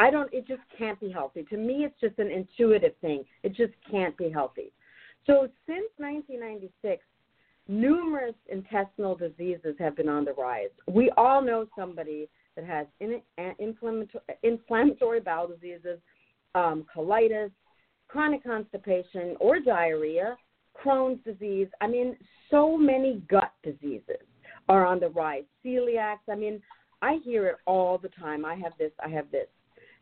I 0.00 0.10
don't 0.10 0.32
it 0.32 0.46
just 0.46 0.62
can't 0.76 0.98
be 0.98 1.10
healthy. 1.10 1.44
To 1.50 1.56
me 1.56 1.84
it's 1.84 1.98
just 2.00 2.18
an 2.18 2.30
intuitive 2.30 2.94
thing. 3.00 3.24
It 3.42 3.54
just 3.54 3.72
can't 3.90 4.16
be 4.16 4.30
healthy. 4.30 4.72
So 5.26 5.48
since 5.66 5.86
1996, 5.98 7.02
numerous 7.68 8.34
intestinal 8.48 9.14
diseases 9.14 9.74
have 9.78 9.96
been 9.96 10.08
on 10.08 10.24
the 10.24 10.32
rise. 10.32 10.70
We 10.86 11.10
all 11.16 11.42
know 11.42 11.66
somebody 11.76 12.28
that 12.56 12.64
has 12.64 12.86
in, 13.00 13.20
inflammatory, 13.58 14.24
inflammatory 14.42 15.20
bowel 15.20 15.48
diseases, 15.48 15.98
um, 16.54 16.84
colitis, 16.94 17.50
chronic 18.08 18.44
constipation, 18.44 19.36
or 19.40 19.60
diarrhea, 19.60 20.36
Crohn's 20.76 21.22
disease. 21.24 21.68
I 21.80 21.86
mean, 21.86 22.16
so 22.50 22.76
many 22.76 23.22
gut 23.28 23.52
diseases 23.62 24.22
are 24.68 24.86
on 24.86 25.00
the 25.00 25.08
rise. 25.08 25.44
Celiacs. 25.64 26.18
I 26.30 26.36
mean, 26.36 26.60
I 27.02 27.18
hear 27.24 27.46
it 27.48 27.56
all 27.66 27.98
the 27.98 28.08
time. 28.08 28.44
I 28.44 28.54
have 28.56 28.72
this. 28.78 28.92
I 29.04 29.08
have 29.08 29.30
this, 29.30 29.48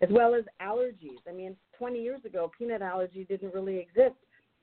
as 0.01 0.09
well 0.11 0.35
as 0.35 0.45
allergies. 0.61 1.21
I 1.29 1.33
mean, 1.33 1.57
20 1.79 2.01
years 2.01 2.25
ago, 2.25 2.51
peanut 2.57 2.83
allergy 2.83 3.25
didn't 3.25 3.55
really 3.55 3.79
exist. 3.79 4.17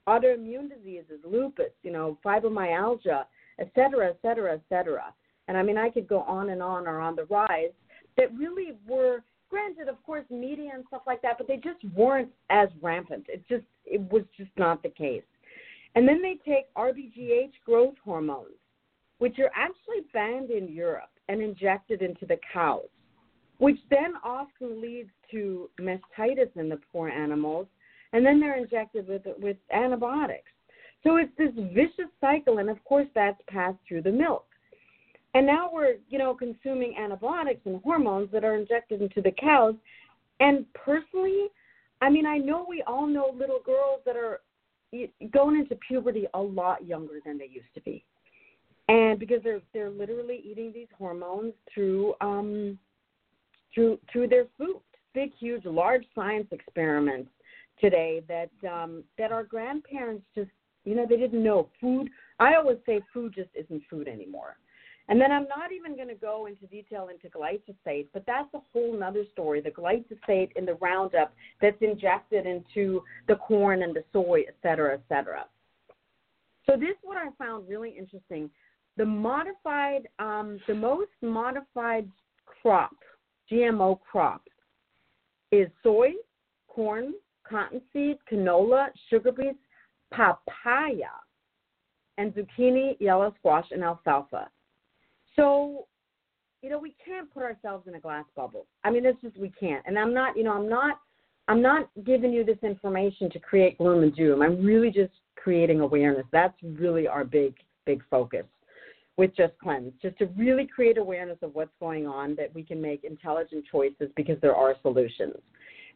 Autoimmune 0.10 0.70
diseases, 0.70 1.20
lupus, 1.24 1.72
you 1.84 1.92
know, 1.92 2.18
fibromyalgia, 2.26 3.26
et 3.60 3.70
cetera, 3.76 4.10
et 4.10 4.18
cetera, 4.24 4.54
et 4.54 4.62
cetera. 4.68 5.14
And 5.48 5.56
I 5.56 5.64
mean, 5.64 5.78
I 5.78 5.90
could 5.90 6.08
go 6.08 6.22
on 6.22 6.50
and 6.50 6.64
on 6.64 6.88
are 6.88 7.00
on 7.00 7.16
the 7.16 7.26
rise 7.26 7.72
that 8.18 8.34
really 8.36 8.74
were 8.88 9.24
granted, 9.50 9.88
of 9.88 10.02
course, 10.04 10.26
media 10.32 10.72
and 10.74 10.84
stuff 10.88 11.04
like 11.06 11.22
that, 11.22 11.38
but 11.38 11.48
they 11.48 11.58
just 11.58 11.84
weren't 11.96 12.30
as 12.50 12.70
rampant. 12.82 13.26
It 13.28 13.48
just 13.48 13.66
it 13.86 14.02
was 14.12 14.24
just 14.36 14.52
not 14.58 14.82
the 14.82 14.90
case. 14.90 15.24
And 15.96 16.08
then 16.08 16.22
they 16.22 16.38
take 16.50 16.74
RBGH 16.76 17.54
growth 17.66 17.96
hormones, 18.04 18.58
which 19.20 19.38
are 19.40 19.52
actually 19.56 20.08
banned 20.14 20.50
in 20.52 20.68
Europe 20.68 21.10
and 21.28 21.42
injected 21.42 22.02
into 22.02 22.26
the 22.26 22.40
cows, 22.52 22.90
which 23.58 23.78
then 23.90 24.14
often 24.24 24.82
leads 24.82 25.10
to 25.32 25.70
mastitis 25.80 26.56
in 26.56 26.70
the 26.70 26.80
poor 26.92 27.10
animals, 27.10 27.68
and 28.14 28.26
then 28.26 28.40
they're 28.40 28.58
injected 28.58 29.08
with 29.08 29.24
with 29.40 29.58
antibiotics. 29.72 30.52
So 31.04 31.18
it's 31.18 31.32
this 31.38 31.54
vicious 31.74 32.12
cycle, 32.20 32.58
and 32.58 32.70
of 32.70 32.84
course 32.84 33.08
that's 33.16 33.42
passed 33.48 33.78
through 33.88 34.02
the 34.02 34.12
milk. 34.12 34.46
And 35.36 35.46
now 35.46 35.70
we're, 35.72 35.96
you 36.10 36.18
know, 36.18 36.34
consuming 36.34 36.96
antibiotics 36.98 37.62
and 37.66 37.82
hormones 37.84 38.30
that 38.32 38.44
are 38.44 38.56
injected 38.56 39.02
into 39.02 39.22
the 39.22 39.32
cows. 39.32 39.76
And 40.40 40.66
personally, 40.74 41.48
I 42.02 42.10
mean, 42.10 42.26
I 42.26 42.38
know 42.38 42.66
we 42.68 42.84
all 42.88 43.06
know 43.08 43.32
little 43.38 43.60
girls 43.64 44.02
that 44.06 44.16
are 44.18 44.42
going 45.32 45.58
into 45.60 45.76
puberty 45.88 46.26
a 46.34 46.40
lot 46.40 46.86
younger 46.86 47.20
than 47.24 47.38
they 47.38 47.46
used 47.46 47.74
to 47.76 47.82
be. 47.82 48.04
and 48.90 49.20
because 49.20 49.40
they're 49.44 49.62
they're 49.74 49.92
literally 49.92 50.42
eating 50.44 50.74
these 50.74 50.88
hormones 50.98 51.54
through 51.74 52.14
um, 52.20 52.78
through 53.74 54.00
through 54.12 54.28
their 54.28 54.46
food. 54.58 54.82
Big, 55.14 55.32
huge, 55.40 55.66
large 55.66 56.04
science 56.14 56.48
experiments 56.52 57.30
today 57.80 58.22
that 58.28 58.52
um, 58.70 59.04
that 59.18 59.32
our 59.32 59.44
grandparents 59.44 60.26
just 60.36 60.50
you 60.86 60.96
know 60.96 61.06
they 61.08 61.18
didn't 61.18 61.44
know 61.44 61.70
food. 61.80 62.10
I 62.40 62.56
always 62.56 62.78
say 62.86 63.02
food 63.14 63.34
just 63.36 63.50
isn't 63.56 63.84
food 63.90 64.08
anymore. 64.08 64.58
And 65.10 65.20
then 65.20 65.32
I'm 65.32 65.48
not 65.48 65.72
even 65.72 65.96
going 65.96 66.08
to 66.08 66.14
go 66.14 66.46
into 66.46 66.68
detail 66.68 67.10
into 67.12 67.36
glyphosate, 67.36 68.08
but 68.14 68.24
that's 68.28 68.54
a 68.54 68.60
whole 68.72 68.98
nother 68.98 69.24
story. 69.34 69.60
The 69.60 69.72
glyphosate 69.72 70.52
in 70.56 70.66
the 70.66 70.76
Roundup 70.76 71.34
that's 71.60 71.82
injected 71.82 72.46
into 72.46 73.02
the 73.28 73.36
corn 73.36 73.82
and 73.82 73.96
the 73.96 74.04
soy, 74.14 74.44
et 74.48 74.56
cetera, 74.62 74.94
et 74.94 75.02
cetera. 75.10 75.46
So 76.68 76.78
this 76.78 76.90
is 76.90 76.98
what 77.02 77.18
I 77.18 77.30
found 77.40 77.68
really 77.68 77.90
interesting. 77.90 78.52
The 78.98 79.06
modified, 79.06 80.08
um, 80.20 80.60
the 80.68 80.76
most 80.76 81.10
modified 81.24 82.08
crop, 82.46 82.96
GMO 83.52 84.00
crop, 84.00 84.44
is 85.52 85.70
soy, 85.82 86.12
corn, 86.68 87.14
cottonseed, 87.50 88.18
canola, 88.32 88.88
sugar 89.10 89.32
beets, 89.32 89.58
papaya, 90.12 91.12
and 92.18 92.34
zucchini, 92.34 92.98
yellow 93.00 93.34
squash, 93.40 93.66
and 93.72 93.84
alfalfa. 93.84 94.50
So, 95.36 95.88
you 96.62 96.70
know, 96.70 96.80
we 96.80 96.96
can't 97.04 97.34
put 97.34 97.44
ourselves 97.44 97.88
in 97.88 97.96
a 97.96 98.00
glass 98.00 98.26
bubble. 98.36 98.68
I 98.84 98.92
mean, 98.92 99.06
it's 99.06 99.22
just 99.22 99.38
we 99.38 99.52
can't. 99.58 99.84
And 99.86 99.98
I'm 99.98 100.14
not, 100.14 100.36
you 100.36 100.44
know, 100.44 100.54
I'm 100.54 100.70
not 100.70 101.00
I'm 101.48 101.62
not 101.64 101.90
giving 102.06 102.32
you 102.32 102.44
this 102.44 102.60
information 102.62 103.30
to 103.32 103.40
create 103.40 103.78
gloom 103.80 104.04
and 104.04 104.16
doom. 104.16 104.42
I'm 104.44 104.64
really 104.64 104.92
just 104.92 105.14
creating 105.36 105.80
awareness. 105.80 106.26
That's 106.32 106.54
really 106.62 107.08
our 107.08 107.24
big 107.24 107.56
big 107.86 108.04
focus 108.10 108.46
with 109.18 109.36
Just 109.36 109.54
Cleanse, 109.62 109.92
just 110.02 110.18
to 110.20 110.28
really 110.38 110.66
create 110.66 110.98
awareness 110.98 111.38
of 111.42 111.54
what's 111.54 111.74
going 111.80 112.08
on 112.08 112.36
that 112.36 112.54
we 112.54 112.64
can 112.64 112.82
make 112.82 113.04
intelligent 113.04 113.66
choices 113.70 114.10
because 114.16 114.38
there 114.42 114.56
are 114.56 114.76
solutions. 114.82 115.36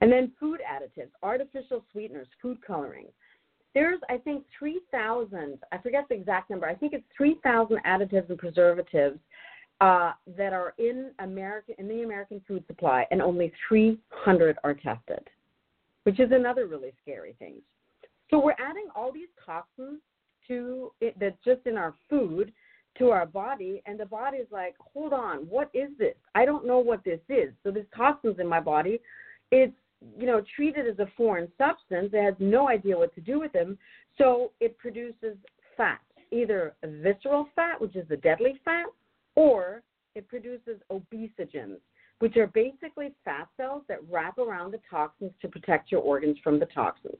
And 0.03 0.11
then 0.11 0.33
food 0.37 0.59
additives, 0.69 1.11
artificial 1.23 1.81
sweeteners, 1.93 2.27
food 2.41 2.57
coloring. 2.67 3.05
There's, 3.73 4.01
I 4.09 4.17
think, 4.17 4.43
3,000, 4.59 5.57
I 5.71 5.77
forget 5.77 6.07
the 6.09 6.15
exact 6.15 6.49
number, 6.49 6.67
I 6.67 6.75
think 6.75 6.91
it's 6.91 7.05
3,000 7.15 7.77
additives 7.87 8.29
and 8.29 8.37
preservatives 8.37 9.17
uh, 9.79 10.11
that 10.35 10.51
are 10.51 10.73
in 10.77 11.11
America 11.19 11.71
in 11.77 11.87
the 11.87 12.03
American 12.03 12.41
food 12.45 12.65
supply, 12.67 13.07
and 13.11 13.21
only 13.21 13.53
300 13.69 14.57
are 14.65 14.73
tested, 14.73 15.25
which 16.03 16.19
is 16.19 16.33
another 16.33 16.67
really 16.67 16.91
scary 17.01 17.37
thing. 17.39 17.61
So 18.29 18.43
we're 18.43 18.51
adding 18.59 18.87
all 18.97 19.13
these 19.13 19.29
toxins 19.45 20.01
to 20.49 20.91
it 20.99 21.17
that's 21.17 21.37
just 21.45 21.65
in 21.65 21.77
our 21.77 21.93
food 22.09 22.51
to 22.97 23.11
our 23.11 23.25
body, 23.25 23.81
and 23.85 23.97
the 23.97 24.05
body 24.05 24.39
is 24.39 24.47
like, 24.51 24.75
hold 24.93 25.13
on, 25.13 25.47
what 25.47 25.69
is 25.73 25.91
this? 25.97 26.15
I 26.35 26.43
don't 26.43 26.67
know 26.67 26.79
what 26.79 27.05
this 27.05 27.21
is. 27.29 27.53
So 27.63 27.71
there's 27.71 27.85
toxins 27.95 28.39
in 28.39 28.49
my 28.49 28.59
body. 28.59 28.99
It's 29.49 29.73
you 30.17 30.25
know 30.25 30.41
treated 30.55 30.87
as 30.87 30.99
a 30.99 31.11
foreign 31.17 31.51
substance. 31.57 32.09
It 32.13 32.23
has 32.23 32.35
no 32.39 32.69
idea 32.69 32.97
what 32.97 33.13
to 33.15 33.21
do 33.21 33.39
with 33.39 33.51
them, 33.53 33.77
so 34.17 34.51
it 34.59 34.77
produces 34.77 35.37
fat, 35.75 36.01
either 36.31 36.75
visceral 36.83 37.47
fat, 37.55 37.79
which 37.79 37.95
is 37.95 38.07
the 38.09 38.17
deadly 38.17 38.59
fat, 38.63 38.85
or 39.35 39.81
it 40.15 40.27
produces 40.27 40.79
obesogens, 40.91 41.77
which 42.19 42.37
are 42.37 42.47
basically 42.47 43.13
fat 43.25 43.47
cells 43.57 43.83
that 43.87 43.97
wrap 44.09 44.37
around 44.37 44.71
the 44.71 44.79
toxins 44.89 45.31
to 45.41 45.47
protect 45.47 45.91
your 45.91 46.01
organs 46.01 46.37
from 46.43 46.59
the 46.59 46.67
toxins. 46.67 47.17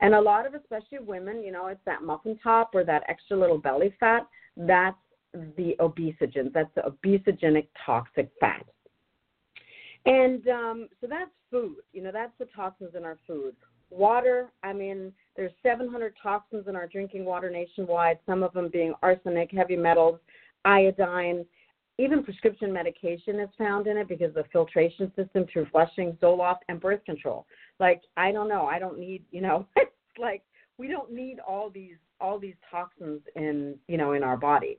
And 0.00 0.14
a 0.14 0.20
lot 0.20 0.46
of, 0.46 0.54
especially 0.54 0.98
women, 0.98 1.44
you 1.44 1.52
know, 1.52 1.68
it's 1.68 1.80
that 1.86 2.02
muffin 2.02 2.36
top 2.42 2.74
or 2.74 2.82
that 2.84 3.04
extra 3.08 3.36
little 3.36 3.58
belly 3.58 3.94
fat. 4.00 4.26
That's 4.56 4.96
the 5.32 5.76
obesogens. 5.78 6.52
That's 6.52 6.70
the 6.74 6.82
obesogenic 6.82 7.68
toxic 7.86 8.30
fat. 8.40 8.66
And 10.06 10.46
um, 10.48 10.88
so 11.00 11.06
that's 11.06 11.30
food. 11.50 11.76
You 11.92 12.02
know, 12.02 12.12
that's 12.12 12.32
the 12.38 12.46
toxins 12.46 12.94
in 12.96 13.04
our 13.04 13.18
food. 13.26 13.54
Water, 13.90 14.48
I 14.62 14.72
mean, 14.72 15.12
there's 15.36 15.52
700 15.62 16.14
toxins 16.22 16.66
in 16.66 16.74
our 16.74 16.86
drinking 16.86 17.24
water 17.24 17.50
nationwide, 17.50 18.18
some 18.26 18.42
of 18.42 18.52
them 18.54 18.70
being 18.72 18.94
arsenic, 19.02 19.50
heavy 19.52 19.76
metals, 19.76 20.18
iodine. 20.64 21.44
Even 21.98 22.24
prescription 22.24 22.72
medication 22.72 23.38
is 23.38 23.50
found 23.58 23.86
in 23.86 23.98
it 23.98 24.08
because 24.08 24.28
of 24.28 24.34
the 24.34 24.44
filtration 24.50 25.12
system 25.14 25.44
through 25.52 25.66
flushing, 25.70 26.16
Zoloft, 26.22 26.60
and 26.68 26.80
birth 26.80 27.04
control. 27.04 27.46
Like, 27.78 28.00
I 28.16 28.32
don't 28.32 28.48
know. 28.48 28.64
I 28.64 28.78
don't 28.78 28.98
need, 28.98 29.24
you 29.30 29.42
know, 29.42 29.66
it's 29.76 29.90
like 30.18 30.42
we 30.78 30.88
don't 30.88 31.12
need 31.12 31.38
all 31.46 31.68
these 31.68 31.96
all 32.20 32.38
these 32.38 32.54
toxins 32.70 33.20
in, 33.36 33.74
you 33.88 33.98
know, 33.98 34.12
in 34.12 34.22
our 34.22 34.36
body. 34.36 34.78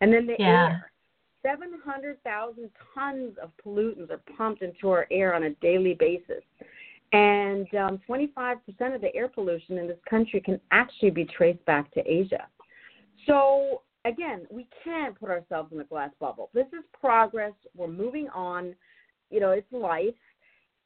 And 0.00 0.12
then 0.12 0.26
the 0.26 0.36
yeah. 0.38 0.46
air. 0.46 0.92
700,000 1.42 2.70
tons 2.94 3.36
of 3.42 3.50
pollutants 3.64 4.10
are 4.10 4.20
pumped 4.36 4.62
into 4.62 4.90
our 4.90 5.06
air 5.10 5.34
on 5.34 5.44
a 5.44 5.50
daily 5.56 5.94
basis. 5.94 6.42
And 7.12 7.66
um, 7.74 8.00
25% 8.08 8.56
of 8.94 9.00
the 9.00 9.14
air 9.14 9.28
pollution 9.28 9.78
in 9.78 9.86
this 9.86 9.98
country 10.08 10.40
can 10.40 10.60
actually 10.70 11.10
be 11.10 11.24
traced 11.24 11.64
back 11.66 11.92
to 11.92 12.00
Asia. 12.10 12.46
So, 13.26 13.82
again, 14.04 14.46
we 14.50 14.66
can't 14.82 15.18
put 15.18 15.28
ourselves 15.28 15.72
in 15.72 15.80
a 15.80 15.84
glass 15.84 16.10
bubble. 16.20 16.48
This 16.54 16.66
is 16.68 16.84
progress. 16.98 17.52
We're 17.76 17.88
moving 17.88 18.28
on. 18.30 18.74
You 19.30 19.40
know, 19.40 19.50
it's 19.50 19.70
life. 19.72 20.14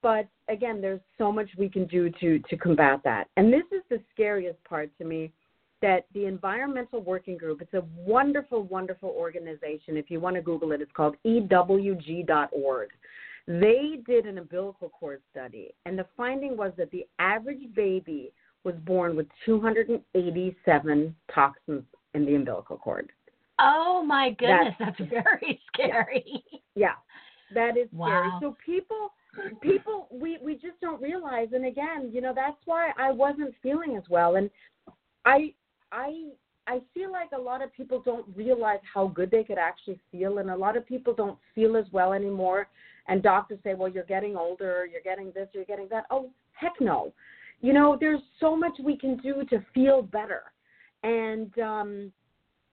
But 0.03 0.29
again, 0.49 0.81
there's 0.81 1.01
so 1.17 1.33
much 1.33 1.49
we 1.59 1.69
can 1.69 1.87
do 1.87 2.11
to, 2.21 2.39
to 2.39 2.57
combat 2.57 3.01
that. 3.05 3.29
And 3.37 3.53
this 3.53 3.65
is 3.73 3.83
the 3.89 4.01
scariest 4.13 4.63
part 4.65 4.91
to 4.99 5.05
me 5.05 5.33
that 5.83 6.07
the 6.15 6.27
Environmental 6.27 7.01
Working 7.03 7.37
Group, 7.37 7.61
it's 7.61 7.75
a 7.75 7.85
wonderful, 7.97 8.63
wonderful 8.65 9.11
organization. 9.11 9.97
If 9.97 10.11
you 10.11 10.21
want 10.21 10.37
to 10.37 10.43
Google 10.43 10.73
it, 10.73 10.81
it's 10.81 10.93
called 10.93 11.17
EWG.org. 11.27 12.89
They 13.47 14.01
did 14.07 14.27
an 14.27 14.39
umbilical 14.39 14.89
cord 14.89 15.23
study, 15.31 15.73
and 15.85 15.99
the 15.99 16.07
finding 16.17 16.57
was 16.57 16.73
that 16.77 16.91
the 16.91 17.07
average 17.19 17.73
baby 17.75 18.33
was 18.65 18.75
born 18.85 19.15
with 19.15 19.27
287 19.45 21.15
toxins 21.33 21.85
in 22.15 22.27
the 22.27 22.35
umbilical 22.35 22.77
cord. 22.77 23.13
Oh 23.61 24.03
my 24.05 24.31
goodness, 24.31 24.75
that's, 24.79 24.99
that's 24.99 25.11
very 25.31 25.61
scary. 25.73 26.43
Yeah, 26.51 26.59
yeah 26.75 26.93
that 27.55 27.77
is 27.77 27.89
wow. 27.93 28.09
scary. 28.09 28.31
So 28.41 28.57
people 28.65 29.13
people 29.61 30.09
we 30.11 30.39
we 30.43 30.55
just 30.55 30.81
don't 30.81 31.01
realize 31.01 31.49
and 31.53 31.67
again 31.67 32.11
you 32.13 32.23
know 32.23 32.33
that's 32.35 32.57
why 32.65 32.91
i 32.99 33.13
wasn't 33.13 33.55
feeling 33.63 33.95
as 33.95 34.03
well 34.09 34.37
and 34.37 34.49
i 35.27 35.53
I 35.93 36.31
I 36.67 36.81
feel 36.95 37.13
like 37.13 37.31
a 37.33 37.41
lot 37.41 37.63
of 37.63 37.73
people 37.73 38.03
don't 38.05 38.27
realize 38.35 38.81
how 38.93 39.07
good 39.09 39.31
they 39.31 39.45
could 39.45 39.59
actually 39.59 40.01
feel, 40.11 40.39
and 40.39 40.51
a 40.51 40.57
lot 40.57 40.77
of 40.77 40.87
people 40.87 41.15
don't 41.15 41.39
feel 41.55 41.77
as 41.77 41.85
well 41.93 42.13
anymore. 42.13 42.69
And 43.09 43.23
doctors 43.23 43.61
say, 43.63 43.75
well, 43.75 43.89
you're 43.89 44.05
getting 44.05 44.37
older, 44.37 44.85
you're 44.91 45.03
getting 45.03 45.31
this, 45.33 45.49
you're 45.53 45.65
getting 45.65 45.87
that. 45.91 46.07
Oh, 46.11 46.31
heck 46.55 46.73
no. 46.81 47.13
You 47.61 47.73
know, 47.73 47.97
there's 47.99 48.21
so 48.41 48.57
much 48.57 48.73
we 48.83 48.99
can 48.99 49.17
do 49.19 49.45
to 49.49 49.65
feel 49.73 50.03
better. 50.03 50.43
And 51.05 51.57
um, 51.61 52.13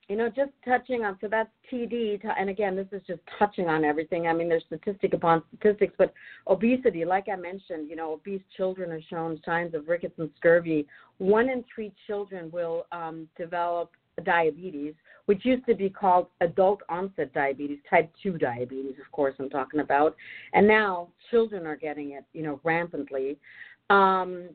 you 0.09 0.17
know, 0.17 0.27
just 0.27 0.51
touching 0.65 1.05
on 1.05 1.17
so 1.21 1.27
that's 1.29 1.49
TD, 1.71 2.19
and 2.37 2.49
again, 2.49 2.75
this 2.75 2.87
is 2.91 3.01
just 3.07 3.21
touching 3.39 3.67
on 3.67 3.85
everything. 3.85 4.27
I 4.27 4.33
mean, 4.33 4.49
there's 4.49 4.63
statistic 4.65 5.13
upon 5.13 5.43
statistics, 5.55 5.93
but 5.97 6.13
obesity, 6.47 7.05
like 7.05 7.27
I 7.31 7.35
mentioned, 7.35 7.89
you 7.89 7.95
know, 7.95 8.13
obese 8.13 8.41
children 8.57 8.91
are 8.91 9.01
shown 9.09 9.39
signs 9.45 9.73
of 9.73 9.87
rickets 9.87 10.15
and 10.17 10.29
scurvy. 10.35 10.85
One 11.19 11.49
in 11.49 11.63
three 11.73 11.93
children 12.05 12.51
will 12.51 12.85
um, 12.91 13.29
develop 13.37 13.91
diabetes, 14.25 14.93
which 15.25 15.45
used 15.45 15.65
to 15.65 15.75
be 15.75 15.89
called 15.89 16.27
adult 16.41 16.81
onset 16.89 17.33
diabetes, 17.33 17.79
type 17.89 18.11
2 18.21 18.37
diabetes, 18.37 18.95
of 19.03 19.11
course, 19.11 19.33
I'm 19.39 19.49
talking 19.49 19.79
about. 19.79 20.15
And 20.53 20.67
now 20.67 21.09
children 21.31 21.65
are 21.65 21.77
getting 21.77 22.11
it, 22.11 22.25
you 22.33 22.43
know, 22.43 22.59
rampantly. 22.63 23.37
Um, 23.89 24.49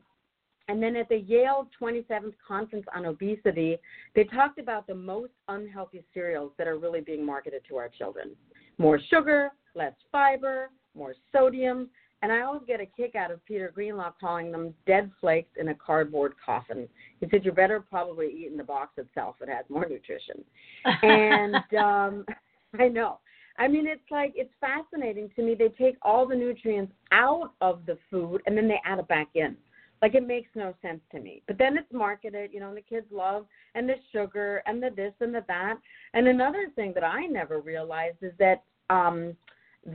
and 0.69 0.81
then 0.81 0.95
at 0.95 1.09
the 1.09 1.17
Yale 1.17 1.67
27th 1.81 2.35
Conference 2.47 2.85
on 2.95 3.05
Obesity, 3.05 3.77
they 4.15 4.23
talked 4.23 4.59
about 4.59 4.85
the 4.87 4.95
most 4.95 5.33
unhealthy 5.47 6.03
cereals 6.13 6.51
that 6.57 6.67
are 6.67 6.77
really 6.77 7.01
being 7.01 7.25
marketed 7.25 7.63
to 7.67 7.75
our 7.75 7.89
children 7.89 8.35
more 8.77 8.99
sugar, 9.09 9.51
less 9.75 9.93
fiber, 10.11 10.69
more 10.95 11.13
sodium. 11.31 11.89
And 12.21 12.31
I 12.31 12.41
always 12.41 12.63
get 12.65 12.79
a 12.79 12.85
kick 12.85 13.15
out 13.15 13.29
of 13.31 13.43
Peter 13.45 13.71
Greenlaw 13.73 14.13
calling 14.19 14.51
them 14.51 14.73
dead 14.87 15.11
flakes 15.19 15.51
in 15.59 15.69
a 15.69 15.75
cardboard 15.75 16.33
coffin. 16.43 16.87
He 17.19 17.27
said, 17.29 17.43
You're 17.43 17.53
better 17.53 17.79
probably 17.79 18.27
eating 18.27 18.57
the 18.57 18.63
box 18.63 18.93
itself. 18.97 19.35
It 19.41 19.49
has 19.49 19.65
more 19.69 19.87
nutrition. 19.87 20.43
and 21.03 21.55
um, 21.77 22.25
I 22.79 22.87
know. 22.87 23.19
I 23.57 23.67
mean, 23.67 23.87
it's 23.87 24.01
like, 24.09 24.33
it's 24.35 24.53
fascinating 24.61 25.29
to 25.35 25.43
me. 25.43 25.55
They 25.55 25.69
take 25.69 25.97
all 26.01 26.25
the 26.25 26.35
nutrients 26.35 26.93
out 27.11 27.51
of 27.59 27.85
the 27.85 27.97
food 28.09 28.41
and 28.45 28.57
then 28.57 28.67
they 28.67 28.79
add 28.85 28.99
it 28.99 29.07
back 29.07 29.27
in. 29.35 29.57
Like 30.01 30.15
it 30.15 30.25
makes 30.25 30.49
no 30.55 30.73
sense 30.81 31.01
to 31.11 31.19
me. 31.19 31.41
But 31.47 31.57
then 31.57 31.77
it's 31.77 31.91
marketed, 31.91 32.51
you 32.53 32.59
know, 32.59 32.69
and 32.69 32.77
the 32.77 32.81
kids 32.81 33.07
love 33.11 33.45
and 33.75 33.87
the 33.87 33.95
sugar 34.11 34.61
and 34.65 34.81
the 34.81 34.89
this 34.95 35.13
and 35.19 35.33
the 35.33 35.43
that. 35.47 35.75
And 36.13 36.27
another 36.27 36.67
thing 36.75 36.93
that 36.95 37.03
I 37.03 37.25
never 37.25 37.59
realized 37.59 38.17
is 38.21 38.33
that 38.39 38.63
um 38.89 39.35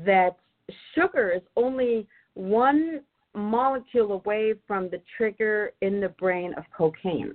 that 0.07 0.37
sugar 0.95 1.31
is 1.31 1.43
only 1.57 2.07
one 2.35 3.03
molecule 3.35 4.13
away 4.13 4.55
from 4.67 4.89
the 4.91 5.01
trigger 5.17 5.73
in 5.81 6.01
the 6.01 6.09
brain 6.11 6.55
of 6.57 6.65
cocaine. 6.77 7.35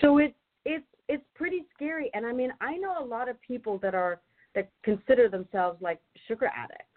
So 0.00 0.18
it's 0.18 0.34
it's 0.64 0.84
it's 1.08 1.24
pretty 1.34 1.64
scary. 1.74 2.10
And 2.14 2.26
I 2.26 2.32
mean, 2.32 2.52
I 2.60 2.76
know 2.76 2.96
a 2.98 3.04
lot 3.04 3.28
of 3.28 3.40
people 3.40 3.78
that 3.78 3.94
are 3.94 4.20
that 4.54 4.70
consider 4.82 5.28
themselves 5.28 5.80
like 5.82 6.00
sugar 6.26 6.50
addicts 6.56 6.95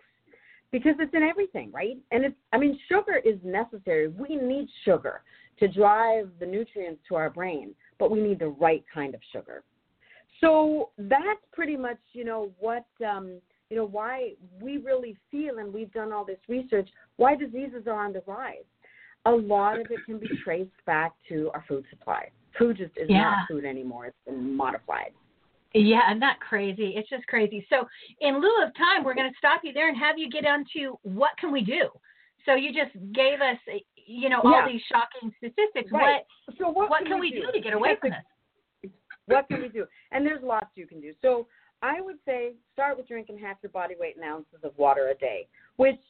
because 0.72 0.96
it's 1.00 1.14
in 1.14 1.24
everything, 1.24 1.72
right? 1.72 1.98
And 2.12 2.26
it's 2.26 2.36
I 2.54 2.58
mean, 2.58 2.80
sugar 2.88 3.18
is 3.18 3.38
necessary. 3.44 4.08
We 4.08 4.36
need 4.36 4.68
sugar 4.86 5.22
to 5.60 5.68
drive 5.68 6.30
the 6.40 6.46
nutrients 6.46 7.02
to 7.10 7.16
our 7.16 7.30
brain, 7.30 7.74
but 7.98 8.12
we 8.12 8.22
need 8.22 8.40
the 8.40 8.48
right 8.48 8.84
kind 8.94 9.14
of 9.14 9.22
sugar. 9.32 9.64
So 10.42 10.92
that's 10.98 11.42
pretty 11.52 11.76
much, 11.76 11.98
you 12.14 12.24
know, 12.24 12.52
what 12.60 12.86
um, 13.06 13.40
you 13.70 13.78
know, 13.78 13.86
why 13.86 14.32
we 14.62 14.78
really 14.78 15.18
feel 15.30 15.60
and 15.60 15.74
we've 15.74 15.92
done 15.94 16.12
all 16.12 16.26
this 16.26 16.40
research, 16.48 16.90
why 17.18 17.36
diseases 17.36 17.84
are 17.88 18.04
on 18.06 18.14
the 18.14 18.24
rise. 18.26 18.64
A 19.26 19.32
lot 19.32 19.80
of 19.80 19.88
it 19.92 20.00
can 20.06 20.18
be 20.18 20.30
traced 20.44 20.72
back 20.86 21.12
to 21.28 21.52
our 21.54 21.64
food 21.68 21.86
supply. 21.90 22.30
Food 22.58 22.78
just 22.78 22.98
is 22.98 23.10
Yeah. 23.10 23.24
not 23.24 23.48
food 23.48 23.66
anymore. 23.66 24.08
It's 24.08 24.18
been 24.26 24.56
modified. 24.56 25.14
Yeah, 25.74 26.02
that 26.20 26.40
crazy? 26.40 26.94
It's 26.96 27.10
just 27.10 27.26
crazy. 27.28 27.66
So, 27.70 27.88
in 28.22 28.42
lieu 28.42 28.64
of 28.66 28.76
time, 28.76 29.04
we're 29.04 29.14
going 29.14 29.30
to 29.30 29.38
stop 29.38 29.62
you 29.64 29.72
there 29.72 29.88
and 29.88 29.98
have 29.98 30.18
you 30.18 30.30
get 30.30 30.46
on 30.46 30.66
to 30.76 30.98
what 31.04 31.32
can 31.40 31.52
we 31.52 31.62
do. 31.62 31.90
So 32.46 32.56
you 32.56 32.74
just 32.74 32.94
gave 33.14 33.42
us, 33.42 33.58
eh, 33.68 33.80
you 33.96 34.30
know, 34.30 34.42
all 34.42 34.52
Yeah. 34.52 34.68
these 34.68 34.82
shocking 34.84 35.32
statistics. 35.38 35.92
Right. 35.92 36.26
So 36.58 36.70
What 36.70 36.90
what 36.90 37.06
can 37.06 37.20
we 37.20 37.32
do 37.32 37.52
to 37.52 37.60
get 37.60 37.74
away 37.74 37.96
from 37.98 38.12
this? 38.12 38.92
what 39.26 39.48
can 39.48 39.62
we 39.62 39.70
do? 39.70 39.86
And 40.12 40.26
there's 40.26 40.42
lots 40.42 40.76
you 40.76 40.88
can 40.88 41.00
do. 41.00 41.14
So 41.22 41.48
I 41.84 42.02
would 42.02 42.18
say 42.26 42.54
start 42.74 42.98
with 42.98 43.08
drinking 43.08 43.38
half 43.38 43.58
your 43.62 43.70
body 43.72 43.96
weight 44.00 44.18
in 44.18 44.24
ounces 44.24 44.64
of 44.64 44.76
water 44.78 45.10
a 45.10 45.16
day, 45.16 45.48
which 45.78 46.02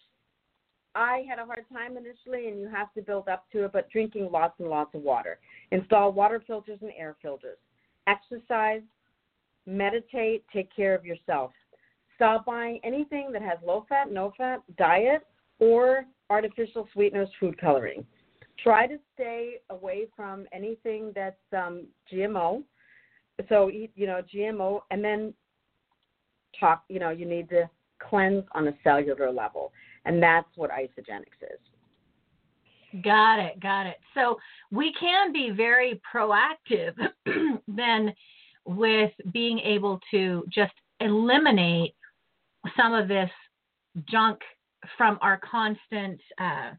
I 0.96 1.24
had 1.30 1.38
a 1.40 1.46
hard 1.46 1.66
time 1.72 1.98
initially, 1.98 2.48
and 2.48 2.60
you 2.60 2.68
have 2.70 2.94
to 2.94 3.02
build 3.02 3.28
up 3.28 3.50
to 3.52 3.66
it, 3.66 3.72
but 3.74 3.90
drinking 3.90 4.32
lots 4.32 4.60
and 4.60 4.70
lots 4.70 4.96
of 4.96 5.02
water. 5.02 5.40
Install 5.72 6.14
water 6.14 6.42
filters 6.46 6.80
and 6.82 6.92
air 6.98 7.16
filters. 7.22 7.58
Exercise, 8.08 8.82
meditate, 9.66 10.44
take 10.52 10.74
care 10.76 10.96
of 10.96 11.06
yourself. 11.06 11.52
Stop 12.16 12.46
buying 12.46 12.80
anything 12.84 13.32
that 13.32 13.42
has 13.42 13.58
low 13.66 13.86
fat, 13.88 14.12
no 14.12 14.34
fat 14.38 14.62
diet 14.78 15.26
or 15.60 16.06
artificial 16.30 16.88
sweeteners, 16.94 17.30
food 17.40 17.60
coloring. 17.60 18.06
Try 18.62 18.88
to 18.88 18.98
stay 19.14 19.56
away 19.70 20.08
from 20.16 20.46
anything 20.52 21.12
that's 21.16 21.38
um, 21.56 21.88
GMO. 22.12 22.64
So 23.48 23.70
eat, 23.70 23.92
you 23.96 24.06
know, 24.06 24.22
GMO, 24.34 24.82
and 24.92 25.04
then 25.04 25.34
talk. 26.60 26.84
You 26.90 27.00
know, 27.00 27.10
you 27.10 27.26
need 27.26 27.48
to 27.50 27.70
cleanse 28.00 28.44
on 28.54 28.68
a 28.68 28.74
cellular 28.84 29.32
level, 29.32 29.72
and 30.04 30.22
that's 30.22 30.50
what 30.56 30.72
Isagenix 30.72 31.24
is. 31.42 31.60
Got 33.04 33.40
it, 33.40 33.60
got 33.62 33.86
it. 33.86 33.98
So 34.14 34.38
we 34.72 34.94
can 35.00 35.32
be 35.32 35.52
very 35.56 36.02
proactive 36.14 36.94
then 37.68 38.14
with 38.70 39.12
being 39.34 39.60
able 39.60 40.00
to 40.12 40.44
just 40.48 40.74
eliminate 41.00 41.96
some 42.78 42.94
of 42.94 43.08
this 43.08 43.30
junk 44.10 44.40
from 44.96 45.18
our 45.22 45.40
constant 45.40 46.20
uh, 46.40 46.72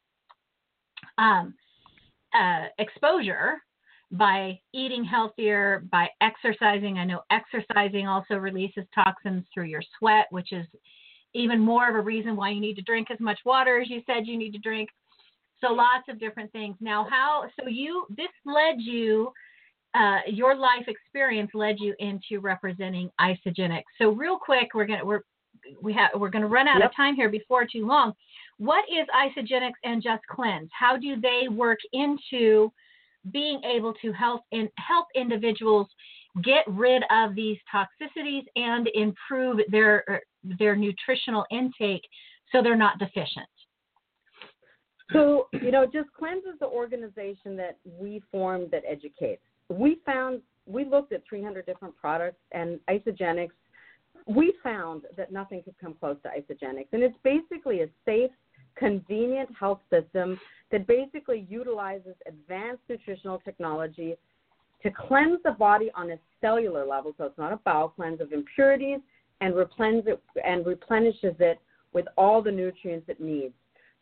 um, 1.19 1.55
uh, 2.33 2.67
exposure 2.79 3.55
by 4.13 4.59
eating 4.73 5.05
healthier, 5.05 5.85
by 5.91 6.09
exercising. 6.21 6.99
I 6.99 7.05
know 7.05 7.23
exercising 7.31 8.07
also 8.07 8.35
releases 8.35 8.85
toxins 8.95 9.45
through 9.53 9.65
your 9.65 9.83
sweat, 9.99 10.27
which 10.31 10.53
is 10.53 10.67
even 11.35 11.61
more 11.61 11.89
of 11.89 11.97
a 11.97 12.01
reason 12.01 12.37
why 12.37 12.51
you 12.51 12.61
need 12.61 12.75
to 12.75 12.83
drink 12.83 13.09
as 13.11 13.19
much 13.21 13.39
water 13.45 13.81
as 13.81 13.91
you 13.91 14.03
said 14.07 14.27
you 14.27 14.39
need 14.39 14.53
to 14.53 14.59
drink. 14.59 14.89
So 15.61 15.73
lots 15.73 16.05
of 16.09 16.21
different 16.21 16.53
things. 16.53 16.77
Now, 16.81 17.07
how? 17.11 17.45
So 17.59 17.69
you 17.69 18.07
this 18.17 18.29
led 18.47 18.77
you. 18.79 19.33
Uh, 19.93 20.21
your 20.27 20.55
life 20.55 20.87
experience 20.87 21.51
led 21.53 21.77
you 21.81 21.95
into 21.99 22.41
representing 22.41 23.11
Isagenix. 23.21 23.83
So 23.99 24.11
real 24.11 24.39
quick, 24.39 24.69
we're 24.75 24.87
gonna 24.87 25.05
we're 25.05 25.23
we 25.83 25.93
have 25.95 26.11
we're 26.15 26.31
gonna 26.31 26.47
run 26.47 26.69
out 26.69 26.81
Yep. 26.81 26.91
of 26.91 26.97
time 26.97 27.17
here 27.17 27.29
before 27.29 27.67
too 27.67 27.87
long. 27.87 28.15
What 28.59 28.85
is 28.89 29.07
Isagenix 29.15 29.73
and 29.85 30.03
Just 30.03 30.23
Cleanse? 30.31 30.71
How 30.73 30.97
do 30.97 31.21
they 31.21 31.49
work 31.49 31.79
into 31.93 32.73
being 33.33 33.61
able 33.65 33.93
to 33.95 34.13
help 34.13 34.43
in 34.53 34.69
help 34.77 35.07
individuals 35.15 35.89
get 36.45 36.65
rid 36.69 37.03
of 37.11 37.35
these 37.35 37.59
toxicities 37.75 38.45
and 38.55 38.89
improve 38.95 39.59
their 39.71 40.23
their 40.45 40.77
nutritional 40.77 41.45
intake 41.51 42.07
so 42.53 42.63
they're 42.63 42.77
not 42.77 42.99
deficient? 42.99 43.49
So, 45.13 45.49
you 45.53 45.73
know, 45.73 45.85
Just 45.85 46.13
Cleanse 46.17 46.45
is 46.45 46.59
the 46.61 46.67
organization 46.67 47.57
that 47.57 47.79
we 47.85 48.23
formed 48.31 48.71
that 48.71 48.85
educates. 48.89 49.43
We 49.71 50.01
found, 50.05 50.43
we 50.67 50.85
looked 50.85 51.13
at 51.13 51.23
300 51.29 51.65
different 51.65 51.97
products 51.97 52.41
and 52.53 52.79
Isagenix. 52.89 53.49
We 54.27 54.53
found 54.63 55.03
that 55.17 55.33
nothing 55.33 55.63
could 55.63 55.77
come 55.81 55.95
close 55.95 56.17
to 56.25 56.29
Isagenix. 56.29 56.87
And 56.93 57.03
it's 57.03 57.17
basically 57.23 57.83
a 57.83 57.89
safe, 58.05 58.31
convenient 58.77 59.49
health 59.59 59.81
system 59.91 60.39
that 60.71 60.87
basically 60.87 61.47
utilizes 61.49 62.15
advanced 62.27 62.83
nutritional 62.89 63.39
technology 63.45 64.17
to 64.83 64.91
cleanse 64.91 65.39
the 65.45 65.53
body 65.53 65.91
on 65.95 66.11
a 66.11 66.19
cellular 66.41 66.87
level. 66.87 67.15
So 67.19 67.25
it's 67.25 67.39
not 67.39 67.53
a 67.53 67.57
bowel 67.59 67.89
cleanse 67.89 68.21
of 68.21 68.33
impurities 68.33 69.01
and 69.41 69.55
replenishes 69.55 71.35
it, 71.41 71.61
with 71.93 72.07
all 72.17 72.41
the 72.43 72.53
nutrients 72.53 73.09
it 73.09 73.21
needs. 73.21 73.55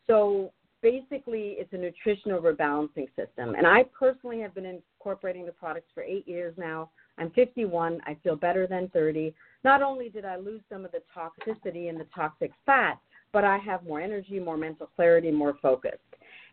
So 0.06 0.52
basically 0.82 1.56
it's 1.58 1.72
a 1.72 1.76
nutritional 1.76 2.40
rebalancing 2.40 3.08
system. 3.16 3.54
And 3.54 3.66
I 3.66 3.84
personally 3.98 4.40
have 4.40 4.54
been 4.54 4.64
incorporating 4.66 5.46
the 5.46 5.52
products 5.52 5.88
for 5.94 6.02
eight 6.02 6.26
years 6.26 6.54
now. 6.56 6.90
I'm 7.18 7.30
51. 7.30 8.00
I 8.06 8.16
feel 8.22 8.36
better 8.36 8.66
than 8.66 8.88
30. 8.90 9.34
Not 9.64 9.82
only 9.82 10.08
did 10.08 10.24
I 10.24 10.36
lose 10.36 10.60
some 10.70 10.84
of 10.84 10.92
the 10.92 11.02
toxicity 11.16 11.88
and 11.88 11.98
the 11.98 12.06
toxic 12.14 12.52
fat, 12.64 12.98
but 13.32 13.44
I 13.44 13.58
have 13.58 13.84
more 13.84 14.00
energy, 14.00 14.38
more 14.38 14.56
mental 14.56 14.88
clarity, 14.96 15.30
more 15.30 15.54
focus. 15.60 15.98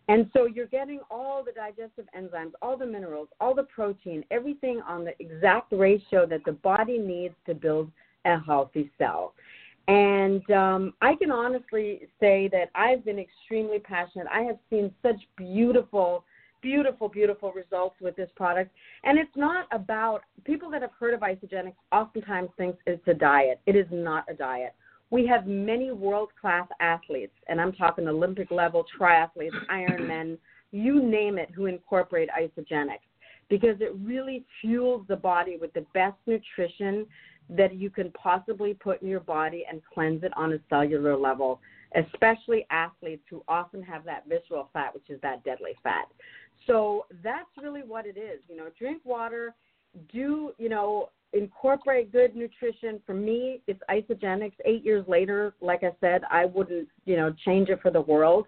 And 0.07 0.29
so 0.33 0.45
you're 0.45 0.67
getting 0.67 0.99
all 1.09 1.43
the 1.43 1.51
digestive 1.51 2.05
enzymes, 2.17 2.51
all 2.61 2.77
the 2.77 2.85
minerals, 2.85 3.27
all 3.39 3.55
the 3.55 3.63
protein, 3.63 4.23
everything 4.29 4.81
on 4.87 5.03
the 5.03 5.13
exact 5.19 5.71
ratio 5.71 6.27
that 6.27 6.43
the 6.45 6.51
body 6.51 6.99
needs 6.99 7.33
to 7.47 7.55
build 7.55 7.91
a 8.25 8.39
healthy 8.39 8.91
cell. 8.97 9.33
And 9.87 10.49
um, 10.51 10.93
I 11.01 11.15
can 11.15 11.31
honestly 11.31 12.01
say 12.19 12.49
that 12.51 12.69
I've 12.73 13.05
been 13.05 13.19
extremely 13.19 13.79
passionate. 13.79 14.27
I 14.33 14.41
have 14.41 14.57
seen 14.69 14.91
such 15.03 15.17
beautiful, 15.37 16.25
beautiful, 16.61 17.07
beautiful 17.07 17.51
results 17.51 17.95
with 18.01 18.15
this 18.15 18.29
product. 18.35 18.71
And 19.03 19.19
it's 19.19 19.35
not 19.35 19.67
about 19.71 20.21
people 20.43 20.71
that 20.71 20.81
have 20.81 20.91
heard 20.99 21.13
of 21.13 21.19
Isagenix 21.19 21.73
oftentimes 21.91 22.49
think 22.57 22.77
it's 22.87 23.07
a 23.07 23.13
diet. 23.13 23.59
It 23.67 23.75
is 23.75 23.85
not 23.91 24.25
a 24.27 24.33
diet. 24.33 24.73
We 25.11 25.27
have 25.27 25.45
many 25.45 25.91
world 25.91 26.29
class 26.41 26.67
athletes, 26.79 27.35
and 27.47 27.61
I'm 27.61 27.71
talking 27.71 28.07
Olympic 28.07 28.49
level 28.49 28.83
triathletes, 28.99 29.51
Ironmen, 29.71 30.39
you 30.71 31.01
name 31.01 31.37
it, 31.37 31.51
who 31.55 31.67
incorporate 31.67 32.27
Isagenix 32.29 32.97
because 33.49 33.77
it 33.79 33.93
really 34.03 34.43
fuels 34.61 35.05
the 35.07 35.15
body 35.15 35.57
with 35.59 35.71
the 35.73 35.85
best 35.93 36.17
nutrition 36.25 37.05
that 37.49 37.75
you 37.75 37.89
can 37.89 38.11
possibly 38.11 38.73
put 38.73 39.01
in 39.01 39.07
your 39.07 39.19
body 39.19 39.65
and 39.69 39.81
cleanse 39.93 40.23
it 40.23 40.31
on 40.35 40.53
a 40.53 40.57
cellular 40.69 41.15
level, 41.15 41.59
especially 41.95 42.65
athletes 42.71 43.23
who 43.29 43.43
often 43.47 43.81
have 43.83 44.03
that 44.05 44.25
visceral 44.27 44.69
fat, 44.73 44.93
which 44.93 45.09
is 45.09 45.19
that 45.21 45.43
deadly 45.43 45.71
fat. 45.83 46.05
So 46.67 47.05
that's 47.23 47.49
really 47.61 47.83
what 47.83 48.05
it 48.05 48.17
is. 48.17 48.39
You 48.49 48.57
know, 48.57 48.67
drink 48.77 49.01
water, 49.03 49.53
do, 50.11 50.53
you 50.57 50.69
know, 50.69 51.09
incorporate 51.33 52.11
good 52.11 52.35
nutrition. 52.35 52.99
For 53.05 53.13
me, 53.13 53.61
it's 53.67 53.81
Isagenix. 53.89 54.53
Eight 54.65 54.83
years 54.83 55.05
later, 55.07 55.53
like 55.61 55.83
I 55.83 55.91
said, 56.01 56.21
I 56.31 56.45
wouldn't, 56.45 56.87
you 57.05 57.17
know, 57.17 57.33
change 57.45 57.69
it 57.69 57.81
for 57.81 57.91
the 57.91 58.01
world. 58.01 58.47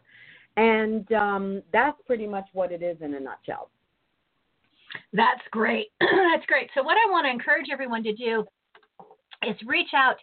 And 0.55 1.12
um, 1.12 1.62
that's 1.71 1.97
pretty 2.07 2.25
much 2.25 2.45
what 2.53 2.71
it 2.71 2.81
is 2.81 2.97
in 3.01 3.13
a 3.13 3.19
nutshell. 3.19 3.69
That's 5.13 5.41
great. 5.51 5.88
That's 5.99 6.45
great. 6.47 6.69
So, 6.73 6.81
what 6.81 6.95
I 6.95 7.12
want 7.12 7.25
to 7.25 7.29
encourage 7.29 7.67
everyone 7.71 8.03
to 8.03 8.13
do 8.13 8.45
is 9.47 9.55
reach 9.65 9.93
out 9.95 10.17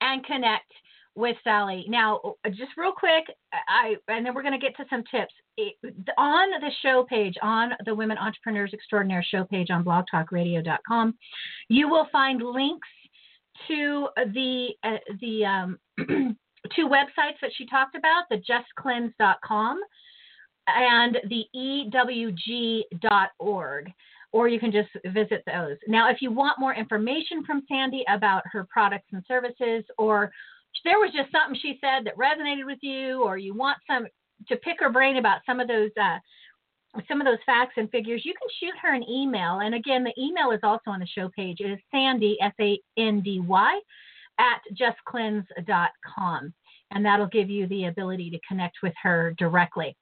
and 0.00 0.24
connect 0.24 0.70
with 1.16 1.36
Sally. 1.44 1.84
Now, 1.88 2.20
just 2.48 2.72
real 2.76 2.92
quick, 2.92 3.24
I 3.52 3.94
and 4.08 4.26
then 4.26 4.34
we're 4.34 4.42
going 4.42 4.58
to 4.58 4.64
get 4.64 4.76
to 4.76 4.84
some 4.90 5.04
tips. 5.10 5.32
It, 5.56 5.74
on 6.18 6.60
the 6.60 6.70
show 6.82 7.06
page, 7.08 7.34
on 7.40 7.70
the 7.84 7.94
Women 7.94 8.18
Entrepreneurs 8.18 8.72
Extraordinaire 8.72 9.24
show 9.28 9.44
page 9.44 9.70
on 9.70 9.84
blogtalkradio.com, 9.84 11.14
you 11.68 11.88
will 11.88 12.08
find 12.10 12.42
links 12.42 12.88
to 13.68 14.08
the 14.16 14.68
uh, 14.82 14.96
the 15.20 15.44
um, 15.44 15.78
two 16.74 16.88
websites 16.88 17.38
that 17.40 17.52
she 17.56 17.66
talked 17.66 17.94
about, 17.94 18.24
the 18.30 18.38
justcleanse.com 18.38 19.78
and 20.66 21.18
the 21.28 21.44
ewg.org 21.54 22.82
or 24.34 24.48
you 24.48 24.58
can 24.58 24.72
just 24.72 24.88
visit 25.14 25.44
those. 25.46 25.76
Now, 25.86 26.10
if 26.10 26.20
you 26.20 26.32
want 26.32 26.58
more 26.58 26.74
information 26.74 27.44
from 27.44 27.62
Sandy 27.68 28.04
about 28.08 28.42
her 28.50 28.66
products 28.68 29.06
and 29.12 29.22
services, 29.28 29.84
or 29.96 30.32
there 30.82 30.98
was 30.98 31.12
just 31.14 31.30
something 31.30 31.56
she 31.62 31.78
said 31.80 32.04
that 32.04 32.16
resonated 32.18 32.66
with 32.66 32.80
you, 32.82 33.22
or 33.22 33.38
you 33.38 33.54
want 33.54 33.78
some 33.88 34.08
to 34.48 34.56
pick 34.56 34.80
her 34.80 34.90
brain 34.90 35.18
about 35.18 35.38
some 35.46 35.60
of 35.60 35.68
those 35.68 35.92
uh, 35.96 36.18
some 37.06 37.20
of 37.20 37.26
those 37.26 37.38
facts 37.46 37.74
and 37.76 37.88
figures, 37.90 38.22
you 38.24 38.34
can 38.34 38.48
shoot 38.58 38.76
her 38.82 38.92
an 38.92 39.08
email. 39.08 39.60
And 39.60 39.72
again, 39.72 40.02
the 40.02 40.12
email 40.20 40.50
is 40.50 40.60
also 40.64 40.90
on 40.90 40.98
the 40.98 41.06
show 41.06 41.30
page. 41.36 41.60
It 41.60 41.70
is 41.70 41.78
Sandy, 41.92 42.36
S 42.42 42.54
A 42.60 42.76
N 42.98 43.20
D 43.20 43.38
Y, 43.38 43.80
at 44.40 44.60
justcleanse.com. 44.74 46.52
And 46.90 47.04
that'll 47.04 47.26
give 47.26 47.50
you 47.50 47.66
the 47.66 47.86
ability 47.86 48.30
to 48.30 48.38
connect 48.46 48.76
with 48.82 48.92
her 49.02 49.34
directly. 49.38 49.96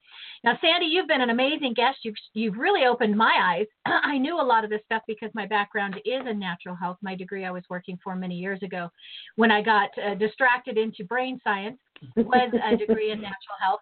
Now, 0.44 0.58
Sandy, 0.60 0.86
you've 0.86 1.08
been 1.08 1.20
an 1.20 1.30
amazing 1.30 1.74
guest. 1.74 1.98
You've, 2.02 2.16
you've 2.34 2.56
really 2.56 2.86
opened 2.86 3.16
my 3.16 3.34
eyes. 3.40 3.66
I 4.04 4.18
knew 4.18 4.40
a 4.40 4.42
lot 4.42 4.64
of 4.64 4.70
this 4.70 4.82
stuff 4.84 5.02
because 5.06 5.30
my 5.34 5.46
background 5.46 5.96
is 6.04 6.26
in 6.28 6.38
natural 6.38 6.74
health. 6.74 6.98
My 7.00 7.14
degree 7.14 7.44
I 7.44 7.50
was 7.50 7.62
working 7.70 7.98
for 8.02 8.16
many 8.16 8.34
years 8.34 8.62
ago 8.62 8.90
when 9.36 9.50
I 9.50 9.62
got 9.62 9.90
uh, 9.98 10.14
distracted 10.14 10.76
into 10.76 11.04
brain 11.04 11.40
science 11.44 11.78
was 12.16 12.52
a 12.64 12.76
degree 12.86 13.12
in 13.12 13.20
natural 13.20 13.56
health. 13.60 13.80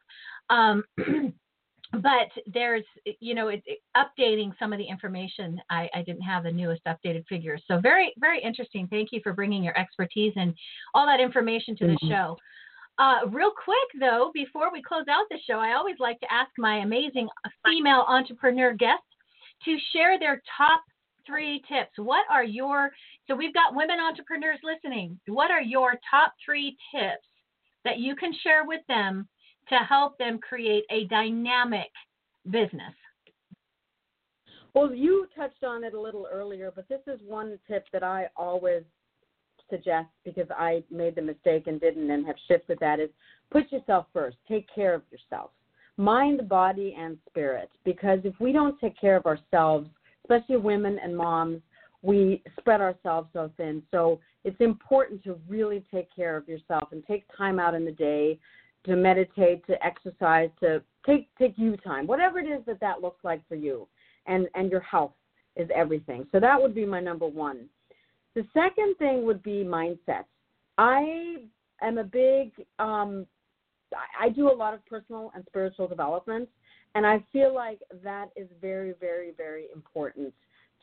Um, 0.51 0.85
but 1.93 2.29
there's 2.47 2.85
you 3.19 3.35
know 3.35 3.49
it, 3.49 3.63
it, 3.67 3.79
updating 3.97 4.53
some 4.59 4.73
of 4.73 4.79
the 4.79 4.85
information 4.85 5.61
I, 5.71 5.89
I, 5.95 6.03
didn't 6.03 6.23
have 6.23 6.45
the 6.45 6.53
newest 6.53 6.83
updated 6.85 7.25
figures 7.29 7.63
so 7.67 7.81
very 7.81 8.13
very 8.19 8.41
interesting 8.41 8.87
thank 8.89 9.09
you 9.13 9.21
for 9.23 9.33
bringing 9.33 9.65
your 9.65 9.77
expertise 9.77 10.33
and 10.37 10.55
all 10.95 11.07
that 11.07 11.21
information 11.21 11.77
to 11.79 11.85
mm-hmm. 11.85 12.07
the 12.07 12.09
show 12.09 12.37
uh, 13.01 13.27
real 13.31 13.51
quick 13.51 14.01
though 14.01 14.31
before 14.33 14.73
we 14.73 14.83
close 14.83 15.07
out 15.11 15.25
the 15.31 15.39
show 15.47 15.59
i 15.59 15.73
always 15.73 15.97
like 15.99 16.21
to 16.21 16.33
ask 16.33 16.51
my 16.59 16.79
amazing 16.79 17.29
female 17.65 18.05
entrepreneur 18.07 18.73
guests 18.73 19.05
to 19.65 19.77
share 19.93 20.19
their 20.19 20.41
top 20.57 20.83
three 21.27 21.63
tips 21.69 21.91
what 21.97 22.25
are 22.31 22.45
your 22.45 22.91
so 23.27 23.35
we've 23.35 23.55
got 23.55 23.75
women 23.75 23.99
entrepreneurs 23.99 24.59
listening 24.63 25.19
what 25.27 25.51
are 25.51 25.63
your 25.63 25.95
top 26.11 26.33
three 26.45 26.77
tips 26.95 27.27
that 27.85 27.99
you 27.99 28.15
can 28.15 28.33
share 28.43 28.67
with 28.67 28.81
them 28.89 29.27
to 29.69 29.77
help 29.77 30.19
them 30.19 30.39
create 30.39 30.85
a 30.91 31.07
dynamic 31.07 31.91
business? 32.51 32.95
Well, 34.75 34.95
you 34.95 35.27
touched 35.37 35.65
on 35.65 35.83
it 35.83 35.95
a 35.95 36.01
little 36.01 36.29
earlier, 36.31 36.73
but 36.75 36.89
this 36.89 37.01
is 37.07 37.21
one 37.27 37.59
tip 37.69 37.87
that 37.93 38.03
I 38.03 38.29
always 38.37 38.83
suggest 39.71 40.09
because 40.25 40.47
I 40.51 40.83
made 40.91 41.15
the 41.15 41.23
mistake 41.23 41.67
and 41.67 41.81
didn't 41.81 42.11
and 42.11 42.27
have 42.27 42.37
shifted 42.49 42.79
that 42.81 43.01
is 43.01 43.11
put 43.51 43.71
yourself 43.73 44.07
first. 44.13 44.37
Take 44.49 44.67
care 44.75 44.95
of 44.95 45.03
yourself. 45.11 45.51
Mind, 45.97 46.49
body, 46.49 46.97
and 46.99 47.19
spirit. 47.29 47.71
Because 47.85 48.21
if 48.25 48.35
we 48.41 48.53
don't 48.53 48.79
take 48.81 48.99
care 48.99 49.17
of 49.17 49.27
ourselves, 49.27 49.89
especially 50.25 50.57
women 50.57 50.99
and 51.03 51.17
moms, 51.17 51.61
we 52.03 52.43
spread 52.59 52.81
ourselves 52.81 53.29
so 53.33 53.51
thin. 53.57 53.83
So 53.91 54.21
it's 54.45 54.61
important 54.61 55.23
to 55.25 55.39
really 55.49 55.85
take 55.93 56.09
care 56.15 56.37
of 56.37 56.49
yourself 56.49 56.89
and 56.93 57.05
take 57.07 57.25
time 57.37 57.59
out 57.59 57.75
in 57.75 57.85
the 57.85 57.93
day 57.93 58.39
to 58.85 58.97
meditate, 58.97 59.67
to 59.67 59.85
exercise, 59.85 60.49
to 60.61 60.83
take 61.05 61.29
take 61.37 61.55
you 61.57 61.77
time, 61.77 62.07
whatever 62.07 62.39
it 62.39 62.47
is 62.47 62.65
that 62.67 62.81
that 62.81 63.03
looks 63.03 63.23
like 63.23 63.47
for 63.49 63.55
you, 63.55 63.87
and 64.27 64.49
and 64.55 64.71
your 64.71 64.81
health 64.81 65.13
is 65.57 65.69
everything. 65.75 66.27
So 66.33 66.41
that 66.41 66.61
would 66.61 66.75
be 66.75 66.87
my 66.87 67.01
number 67.01 67.27
one. 67.27 67.67
The 68.35 68.47
second 68.55 68.97
thing 68.99 69.25
would 69.25 69.43
be 69.43 69.65
mindset. 69.65 70.25
I 70.79 71.37
am 71.83 71.99
a 71.99 72.05
big 72.05 72.53
um, 72.79 73.27
I 74.21 74.29
do 74.29 74.51
a 74.51 74.55
lot 74.55 74.73
of 74.73 74.87
personal 74.87 75.33
and 75.35 75.45
spiritual 75.49 75.89
development, 75.89 76.49
and 76.95 77.05
I 77.05 77.25
feel 77.33 77.53
like 77.53 77.81
that 78.05 78.29
is 78.37 78.47
very, 78.61 78.95
very, 79.01 79.33
very 79.37 79.65
important 79.75 80.33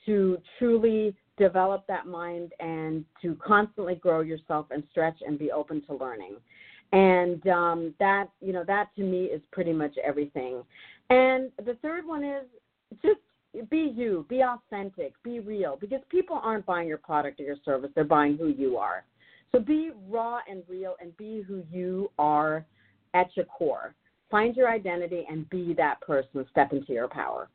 to 0.05 0.37
truly 0.59 1.15
develop 1.37 1.87
that 1.87 2.05
mind 2.05 2.51
and 2.59 3.05
to 3.21 3.35
constantly 3.35 3.95
grow 3.95 4.21
yourself 4.21 4.67
and 4.71 4.83
stretch 4.91 5.17
and 5.25 5.39
be 5.39 5.51
open 5.51 5.81
to 5.85 5.95
learning 5.95 6.35
and 6.93 7.45
um, 7.47 7.93
that 7.99 8.29
you 8.39 8.53
know 8.53 8.63
that 8.65 8.89
to 8.95 9.03
me 9.03 9.25
is 9.25 9.41
pretty 9.51 9.73
much 9.73 9.95
everything. 10.03 10.63
And 11.09 11.51
the 11.65 11.77
third 11.81 12.05
one 12.05 12.23
is 12.23 12.45
just 13.01 13.19
be 13.69 13.93
you, 13.95 14.25
be 14.29 14.43
authentic, 14.43 15.13
be 15.23 15.39
real, 15.39 15.77
because 15.79 16.01
people 16.09 16.39
aren't 16.43 16.65
buying 16.65 16.87
your 16.87 16.97
product 16.97 17.39
or 17.39 17.43
your 17.43 17.57
service; 17.63 17.91
they're 17.95 18.03
buying 18.03 18.37
who 18.37 18.47
you 18.47 18.77
are. 18.77 19.03
So 19.51 19.59
be 19.59 19.91
raw 20.07 20.39
and 20.49 20.63
real, 20.67 20.95
and 21.01 21.15
be 21.17 21.41
who 21.47 21.63
you 21.71 22.11
are 22.19 22.65
at 23.13 23.27
your 23.35 23.45
core. 23.45 23.95
Find 24.29 24.55
your 24.55 24.69
identity 24.69 25.25
and 25.29 25.49
be 25.49 25.73
that 25.75 26.01
person. 26.01 26.45
Step 26.51 26.73
into 26.73 26.91
your 26.93 27.07
power. 27.07 27.49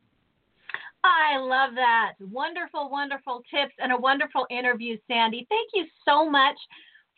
I 1.04 1.38
love 1.38 1.74
that. 1.74 2.12
Wonderful, 2.30 2.88
wonderful 2.88 3.42
tips 3.50 3.74
and 3.78 3.92
a 3.92 3.96
wonderful 3.96 4.46
interview, 4.50 4.96
Sandy. 5.08 5.46
Thank 5.48 5.70
you 5.74 5.84
so 6.04 6.30
much 6.30 6.56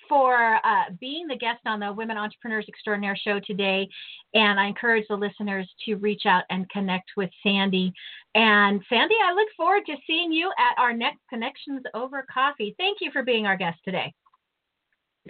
for 0.09 0.57
uh, 0.65 0.85
being 1.01 1.27
the 1.27 1.37
guest 1.37 1.61
on 1.67 1.81
the 1.81 1.93
Women 1.93 2.17
Entrepreneurs 2.17 2.67
Extraordinaire 2.69 3.17
show 3.17 3.41
today. 3.41 3.89
And 4.35 4.59
I 4.59 4.67
encourage 4.67 5.07
the 5.09 5.17
listeners 5.17 5.69
to 5.85 5.97
reach 5.97 6.23
out 6.27 6.45
and 6.51 6.69
connect 6.71 7.11
with 7.17 7.31
Sandy. 7.43 7.93
And 8.35 8.83
Sandy, 8.89 9.17
I 9.25 9.33
look 9.33 9.49
forward 9.57 9.83
to 9.87 9.95
seeing 10.07 10.33
you 10.33 10.51
at 10.59 10.81
our 10.81 10.93
next 10.93 11.21
Connections 11.29 11.83
Over 11.95 12.27
Coffee. 12.33 12.75
Thank 12.79 12.99
you 13.01 13.11
for 13.13 13.23
being 13.23 13.47
our 13.47 13.57
guest 13.57 13.79
today. 13.85 14.13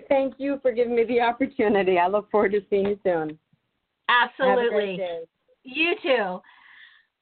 Thank 0.08 0.34
you 0.38 0.58
for 0.62 0.72
giving 0.72 0.96
me 0.96 1.04
the 1.04 1.20
opportunity. 1.20 1.98
I 1.98 2.08
look 2.08 2.30
forward 2.30 2.52
to 2.52 2.62
seeing 2.68 2.86
you 2.86 2.98
soon. 3.04 3.38
Absolutely. 4.08 5.00
You 5.62 5.94
too. 6.02 6.40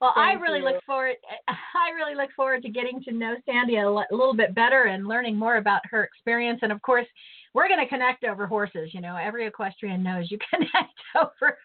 Well, 0.03 0.13
Thank 0.17 0.41
I 0.41 0.43
really 0.43 0.59
you. 0.59 0.65
look 0.65 0.83
forward. 0.85 1.15
I 1.49 1.91
really 1.95 2.17
look 2.17 2.31
forward 2.35 2.63
to 2.63 2.69
getting 2.69 3.01
to 3.05 3.13
know 3.13 3.37
Sandy 3.47 3.77
a, 3.77 3.89
little 3.89 4.35
bit 4.35 4.53
better 4.53 4.85
and 4.85 5.07
learning 5.07 5.37
more 5.37 5.59
about 5.59 5.81
her 5.91 6.03
experience. 6.03 6.59
And 6.63 6.73
of 6.73 6.83
course, 6.83 7.07
we're 7.55 7.69
going 7.69 7.81
to 7.81 7.89
connect 7.89 8.25
over 8.25 8.47
horses. 8.47 8.91
You 8.93 9.01
know, 9.01 9.17
every 9.17 9.47
equestrian 9.47 10.03
knows 10.03 10.31
you 10.31 10.39
connect 10.51 10.99
over 11.17 11.59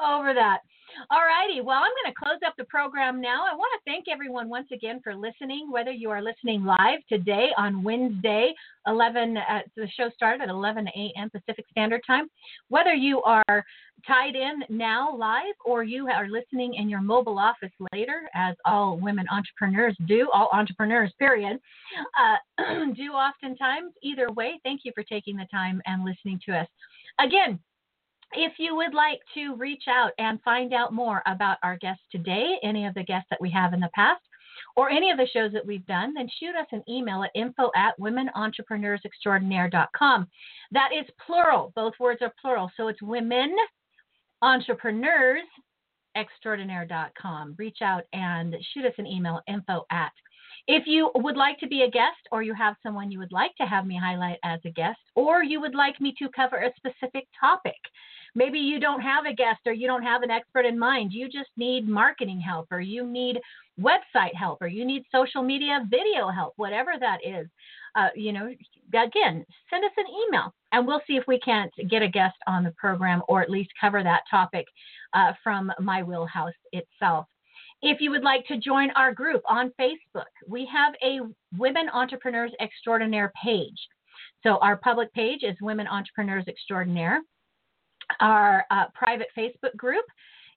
over 0.00 0.34
that. 0.34 0.58
All 1.10 1.20
righty. 1.20 1.60
Well, 1.60 1.78
I'm 1.78 1.92
going 2.02 2.12
to 2.12 2.18
close 2.18 2.38
up 2.46 2.54
the 2.56 2.64
program 2.64 3.20
now. 3.20 3.44
I 3.50 3.54
want 3.54 3.70
to 3.74 3.90
thank 3.90 4.06
everyone 4.08 4.48
once 4.48 4.68
again 4.72 5.00
for 5.02 5.14
listening, 5.14 5.70
whether 5.70 5.90
you 5.90 6.10
are 6.10 6.22
listening 6.22 6.64
live 6.64 7.00
today 7.08 7.48
on 7.56 7.82
Wednesday, 7.82 8.52
11, 8.86 9.36
uh, 9.36 9.60
the 9.76 9.88
show 9.96 10.10
started 10.14 10.42
at 10.42 10.48
11 10.48 10.88
a.m. 10.88 11.30
Pacific 11.30 11.64
Standard 11.70 12.02
Time, 12.06 12.28
whether 12.68 12.94
you 12.94 13.22
are 13.22 13.64
tied 14.06 14.34
in 14.34 14.62
now 14.68 15.14
live 15.14 15.54
or 15.64 15.82
you 15.82 16.08
are 16.08 16.28
listening 16.28 16.74
in 16.74 16.88
your 16.88 17.00
mobile 17.00 17.38
office 17.38 17.72
later, 17.92 18.28
as 18.34 18.56
all 18.64 18.98
women 18.98 19.26
entrepreneurs 19.30 19.96
do, 20.06 20.28
all 20.32 20.48
entrepreneurs, 20.52 21.12
period, 21.18 21.58
uh, 22.18 22.64
do 22.96 23.12
oftentimes. 23.12 23.92
Either 24.02 24.30
way, 24.32 24.60
thank 24.64 24.82
you 24.84 24.92
for 24.94 25.02
taking 25.02 25.36
the 25.36 25.46
time 25.50 25.82
and 25.86 26.04
listening 26.04 26.40
to 26.46 26.56
us. 26.56 26.68
Again, 27.20 27.58
if 28.32 28.54
you 28.58 28.74
would 28.76 28.94
like 28.94 29.20
to 29.34 29.54
reach 29.56 29.84
out 29.88 30.12
and 30.18 30.40
find 30.42 30.74
out 30.74 30.92
more 30.92 31.22
about 31.26 31.58
our 31.62 31.76
guests 31.76 32.02
today, 32.10 32.56
any 32.62 32.86
of 32.86 32.94
the 32.94 33.04
guests 33.04 33.28
that 33.30 33.40
we 33.40 33.50
have 33.50 33.72
in 33.72 33.80
the 33.80 33.90
past, 33.94 34.20
or 34.76 34.90
any 34.90 35.10
of 35.10 35.16
the 35.16 35.26
shows 35.32 35.50
that 35.52 35.66
we've 35.66 35.86
done, 35.86 36.12
then 36.14 36.28
shoot 36.38 36.54
us 36.54 36.66
an 36.72 36.84
email 36.88 37.22
at 37.22 37.30
info 37.34 37.70
at 37.74 37.98
womenentrepreneursextraordinaire.com. 37.98 40.28
That 40.72 40.90
is 40.98 41.06
plural. 41.24 41.72
Both 41.74 41.94
words 41.98 42.20
are 42.22 42.34
plural. 42.40 42.70
So 42.76 42.88
it's 42.88 43.00
women 43.02 43.56
entrepreneurs 44.42 45.46
extraordinaire.com. 46.16 47.54
Reach 47.58 47.78
out 47.82 48.04
and 48.12 48.54
shoot 48.72 48.84
us 48.84 48.94
an 48.98 49.06
email, 49.06 49.40
info 49.48 49.84
at. 49.90 50.12
If 50.66 50.84
you 50.86 51.10
would 51.14 51.36
like 51.36 51.58
to 51.60 51.66
be 51.66 51.82
a 51.82 51.90
guest, 51.90 52.18
or 52.30 52.42
you 52.42 52.54
have 52.54 52.76
someone 52.82 53.10
you 53.10 53.18
would 53.18 53.32
like 53.32 53.54
to 53.56 53.66
have 53.66 53.86
me 53.86 53.98
highlight 54.00 54.38
as 54.44 54.60
a 54.64 54.70
guest, 54.70 55.00
or 55.14 55.42
you 55.42 55.60
would 55.60 55.74
like 55.74 56.00
me 56.00 56.14
to 56.18 56.28
cover 56.28 56.56
a 56.56 56.72
specific 56.76 57.26
topic, 57.40 57.76
maybe 58.34 58.58
you 58.58 58.80
don't 58.80 59.00
have 59.00 59.26
a 59.26 59.34
guest 59.34 59.60
or 59.66 59.72
you 59.72 59.86
don't 59.86 60.02
have 60.02 60.22
an 60.22 60.30
expert 60.30 60.64
in 60.66 60.78
mind. 60.78 61.12
You 61.12 61.26
just 61.28 61.50
need 61.56 61.88
marketing 61.88 62.40
help, 62.40 62.66
or 62.70 62.80
you 62.80 63.06
need 63.06 63.40
website 63.80 64.34
help, 64.34 64.60
or 64.60 64.66
you 64.66 64.84
need 64.84 65.04
social 65.12 65.42
media 65.42 65.86
video 65.90 66.28
help, 66.28 66.54
whatever 66.56 66.92
that 66.98 67.18
is. 67.24 67.46
Uh, 67.94 68.08
you 68.14 68.32
know, 68.32 68.48
again, 68.88 69.44
send 69.70 69.84
us 69.84 69.92
an 69.96 70.04
email 70.26 70.52
and 70.72 70.86
we'll 70.86 71.00
see 71.06 71.16
if 71.16 71.24
we 71.26 71.38
can't 71.40 71.72
get 71.88 72.02
a 72.02 72.08
guest 72.08 72.36
on 72.46 72.62
the 72.62 72.70
program 72.72 73.22
or 73.28 73.42
at 73.42 73.50
least 73.50 73.70
cover 73.80 74.02
that 74.02 74.22
topic 74.30 74.66
uh, 75.14 75.32
from 75.42 75.72
my 75.80 76.02
wheelhouse 76.02 76.52
itself. 76.72 77.26
If 77.80 78.00
you 78.00 78.10
would 78.10 78.24
like 78.24 78.44
to 78.46 78.58
join 78.58 78.90
our 78.92 79.12
group 79.12 79.42
on 79.46 79.72
Facebook, 79.80 80.26
we 80.48 80.68
have 80.72 80.94
a 81.02 81.20
Women 81.56 81.88
Entrepreneurs 81.92 82.50
Extraordinaire 82.60 83.32
page. 83.42 83.78
So 84.42 84.58
our 84.58 84.76
public 84.76 85.12
page 85.12 85.42
is 85.42 85.56
Women 85.60 85.86
Entrepreneurs 85.86 86.44
Extraordinaire. 86.48 87.20
Our 88.20 88.64
uh, 88.70 88.86
private 88.94 89.28
Facebook 89.36 89.76
group 89.76 90.04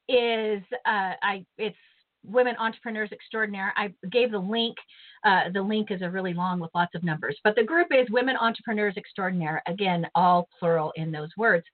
is 0.08 0.62
uh, 0.86 1.14
I 1.22 1.46
it's 1.58 1.78
Women 2.24 2.56
Entrepreneurs 2.60 3.12
Extraordinaire. 3.12 3.74
I 3.76 3.94
gave 4.12 4.32
the 4.32 4.40
link. 4.40 4.76
Uh, 5.24 5.50
the 5.54 5.62
link 5.62 5.92
is 5.92 6.02
a 6.02 6.10
really 6.10 6.34
long 6.34 6.60
with 6.60 6.72
lots 6.74 6.96
of 6.96 7.04
numbers, 7.04 7.38
but 7.44 7.56
the 7.56 7.64
group 7.64 7.88
is 7.92 8.08
Women 8.10 8.36
Entrepreneurs 8.40 8.96
Extraordinaire. 8.98 9.62
Again, 9.68 10.08
all 10.16 10.48
plural 10.60 10.92
in 10.96 11.12
those 11.12 11.30
words. 11.38 11.66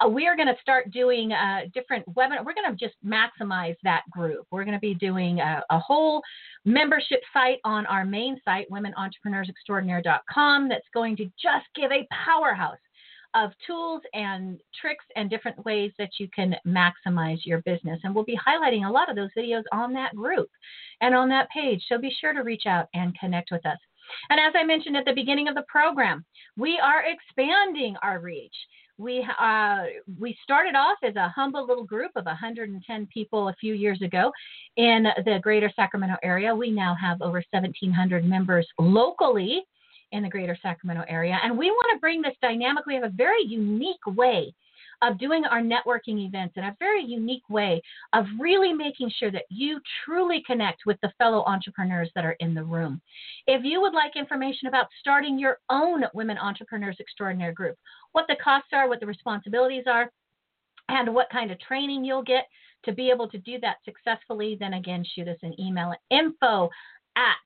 Uh, 0.00 0.08
we 0.08 0.26
are 0.26 0.34
going 0.36 0.48
to 0.48 0.56
start 0.60 0.90
doing 0.90 1.32
uh, 1.32 1.60
different 1.72 2.04
webinar. 2.14 2.44
We're 2.44 2.54
going 2.54 2.70
to 2.70 2.76
just 2.76 2.96
maximize 3.04 3.76
that 3.84 4.02
group. 4.10 4.46
We're 4.50 4.64
going 4.64 4.76
to 4.76 4.80
be 4.80 4.94
doing 4.94 5.38
a, 5.40 5.62
a 5.70 5.78
whole 5.78 6.22
membership 6.64 7.20
site 7.32 7.58
on 7.64 7.86
our 7.86 8.04
main 8.04 8.40
site, 8.44 8.68
WomenEntrepreneursExtraordinaire.com, 8.70 10.68
that's 10.68 10.88
going 10.92 11.16
to 11.16 11.24
just 11.24 11.66
give 11.76 11.92
a 11.92 12.06
powerhouse 12.24 12.78
of 13.34 13.52
tools 13.66 14.02
and 14.12 14.60
tricks 14.80 15.04
and 15.16 15.30
different 15.30 15.64
ways 15.64 15.92
that 15.98 16.10
you 16.18 16.28
can 16.34 16.56
maximize 16.66 17.38
your 17.44 17.60
business. 17.62 18.00
And 18.02 18.14
we'll 18.14 18.24
be 18.24 18.38
highlighting 18.38 18.86
a 18.86 18.90
lot 18.90 19.08
of 19.08 19.16
those 19.16 19.30
videos 19.36 19.62
on 19.72 19.92
that 19.94 20.14
group 20.14 20.50
and 21.00 21.14
on 21.14 21.28
that 21.28 21.48
page. 21.50 21.82
So 21.88 21.98
be 21.98 22.14
sure 22.20 22.32
to 22.32 22.42
reach 22.42 22.66
out 22.66 22.88
and 22.94 23.16
connect 23.18 23.50
with 23.50 23.64
us. 23.66 23.78
And 24.28 24.40
as 24.40 24.52
I 24.56 24.64
mentioned 24.64 24.96
at 24.96 25.04
the 25.04 25.14
beginning 25.14 25.48
of 25.48 25.54
the 25.54 25.64
program, 25.68 26.24
we 26.56 26.80
are 26.82 27.04
expanding 27.04 27.96
our 28.02 28.18
reach. 28.18 28.54
We 28.98 29.26
uh, 29.40 29.84
we 30.18 30.36
started 30.42 30.74
off 30.74 30.98
as 31.02 31.16
a 31.16 31.32
humble 31.34 31.66
little 31.66 31.84
group 31.84 32.10
of 32.16 32.26
110 32.26 33.06
people 33.06 33.48
a 33.48 33.54
few 33.58 33.72
years 33.72 34.02
ago 34.02 34.30
in 34.76 35.06
the 35.24 35.38
greater 35.42 35.70
Sacramento 35.74 36.16
area. 36.22 36.54
We 36.54 36.70
now 36.70 36.94
have 37.00 37.22
over 37.22 37.42
1,700 37.50 38.24
members 38.26 38.66
locally 38.78 39.62
in 40.12 40.22
the 40.22 40.28
greater 40.28 40.56
Sacramento 40.60 41.04
area. 41.08 41.38
And 41.42 41.56
we 41.56 41.70
want 41.70 41.94
to 41.94 42.00
bring 42.00 42.22
this 42.22 42.36
dynamic. 42.42 42.86
We 42.86 42.94
have 42.94 43.04
a 43.04 43.10
very 43.10 43.42
unique 43.44 44.06
way 44.06 44.54
of 45.02 45.18
doing 45.18 45.44
our 45.44 45.62
networking 45.62 46.26
events 46.26 46.54
in 46.56 46.64
a 46.64 46.76
very 46.78 47.02
unique 47.02 47.48
way 47.48 47.80
of 48.12 48.26
really 48.38 48.72
making 48.72 49.10
sure 49.18 49.30
that 49.30 49.44
you 49.48 49.80
truly 50.04 50.42
connect 50.46 50.84
with 50.84 51.00
the 51.00 51.12
fellow 51.16 51.42
entrepreneurs 51.46 52.10
that 52.14 52.24
are 52.24 52.36
in 52.40 52.54
the 52.54 52.62
room. 52.62 53.00
If 53.46 53.64
you 53.64 53.80
would 53.80 53.94
like 53.94 54.16
information 54.16 54.68
about 54.68 54.88
starting 55.00 55.38
your 55.38 55.58
own 55.70 56.04
Women 56.12 56.36
Entrepreneurs 56.36 56.98
Extraordinaire 57.00 57.52
Group, 57.52 57.76
what 58.12 58.26
the 58.28 58.36
costs 58.42 58.70
are, 58.72 58.88
what 58.88 59.00
the 59.00 59.06
responsibilities 59.06 59.84
are, 59.86 60.10
and 60.88 61.14
what 61.14 61.30
kind 61.30 61.50
of 61.50 61.60
training 61.60 62.04
you'll 62.04 62.22
get 62.22 62.46
to 62.84 62.92
be 62.92 63.10
able 63.10 63.28
to 63.28 63.38
do 63.38 63.58
that 63.60 63.76
successfully, 63.84 64.56
then 64.58 64.74
again, 64.74 65.04
shoot 65.14 65.28
us 65.28 65.38
an 65.42 65.58
email 65.60 65.92
at 65.92 66.00
info 66.10 66.68
at 67.16 67.36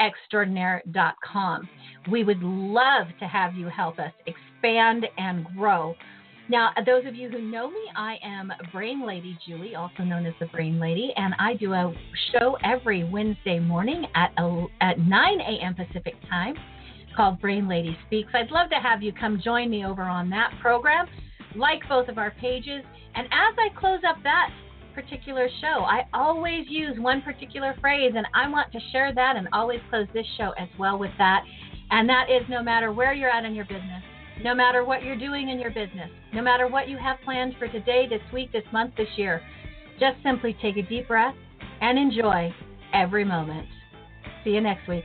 womenentrepreneursextraordinaire.com. 0.00 1.68
We 2.10 2.24
would 2.24 2.42
love 2.42 3.06
to 3.18 3.26
have 3.26 3.54
you 3.54 3.68
help 3.68 3.98
us 3.98 4.12
expand 4.26 5.06
and 5.18 5.46
grow. 5.56 5.94
Now, 6.48 6.70
those 6.84 7.04
of 7.06 7.16
you 7.16 7.28
who 7.28 7.42
know 7.42 7.68
me, 7.68 7.80
I 7.96 8.18
am 8.22 8.52
Brain 8.72 9.04
Lady 9.04 9.36
Julie, 9.46 9.74
also 9.74 10.04
known 10.04 10.26
as 10.26 10.34
the 10.38 10.46
Brain 10.46 10.78
Lady, 10.78 11.12
and 11.16 11.34
I 11.40 11.54
do 11.54 11.72
a 11.72 11.92
show 12.32 12.56
every 12.62 13.02
Wednesday 13.02 13.58
morning 13.58 14.06
at, 14.14 14.32
at 14.80 14.98
9 15.00 15.40
a.m. 15.40 15.74
Pacific 15.74 16.14
time 16.30 16.54
called 17.16 17.40
Brain 17.40 17.66
Lady 17.66 17.98
Speaks. 18.06 18.28
I'd 18.32 18.52
love 18.52 18.70
to 18.70 18.76
have 18.76 19.02
you 19.02 19.12
come 19.12 19.40
join 19.42 19.70
me 19.70 19.84
over 19.84 20.02
on 20.02 20.30
that 20.30 20.52
program, 20.60 21.06
like 21.56 21.80
both 21.88 22.08
of 22.08 22.18
our 22.18 22.30
pages. 22.32 22.84
And 23.16 23.26
as 23.26 23.56
I 23.58 23.68
close 23.76 24.00
up 24.08 24.22
that 24.22 24.50
particular 24.96 25.48
show, 25.60 25.84
I 25.84 26.04
always 26.14 26.64
use 26.68 26.98
one 26.98 27.20
particular 27.20 27.76
phrase, 27.80 28.14
and 28.16 28.26
I 28.34 28.48
want 28.48 28.72
to 28.72 28.80
share 28.90 29.14
that 29.14 29.36
and 29.36 29.46
always 29.52 29.78
close 29.90 30.06
this 30.14 30.26
show 30.38 30.52
as 30.58 30.68
well 30.78 30.98
with 30.98 31.12
that. 31.18 31.44
And 31.90 32.08
that 32.08 32.30
is 32.30 32.42
no 32.48 32.62
matter 32.62 32.92
where 32.92 33.12
you're 33.12 33.30
at 33.30 33.44
in 33.44 33.54
your 33.54 33.66
business, 33.66 34.02
no 34.42 34.54
matter 34.54 34.84
what 34.84 35.04
you're 35.04 35.18
doing 35.18 35.50
in 35.50 35.60
your 35.60 35.70
business, 35.70 36.10
no 36.32 36.42
matter 36.42 36.66
what 36.66 36.88
you 36.88 36.96
have 36.96 37.18
planned 37.24 37.54
for 37.58 37.68
today, 37.68 38.08
this 38.08 38.22
week, 38.32 38.50
this 38.52 38.64
month, 38.72 38.94
this 38.96 39.08
year, 39.16 39.42
just 40.00 40.16
simply 40.24 40.56
take 40.60 40.76
a 40.78 40.82
deep 40.82 41.06
breath 41.08 41.34
and 41.80 41.98
enjoy 41.98 42.52
every 42.92 43.24
moment. 43.24 43.68
See 44.44 44.50
you 44.50 44.60
next 44.60 44.88
week. 44.88 45.04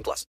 18 0.00 0.04
plus. 0.04 0.26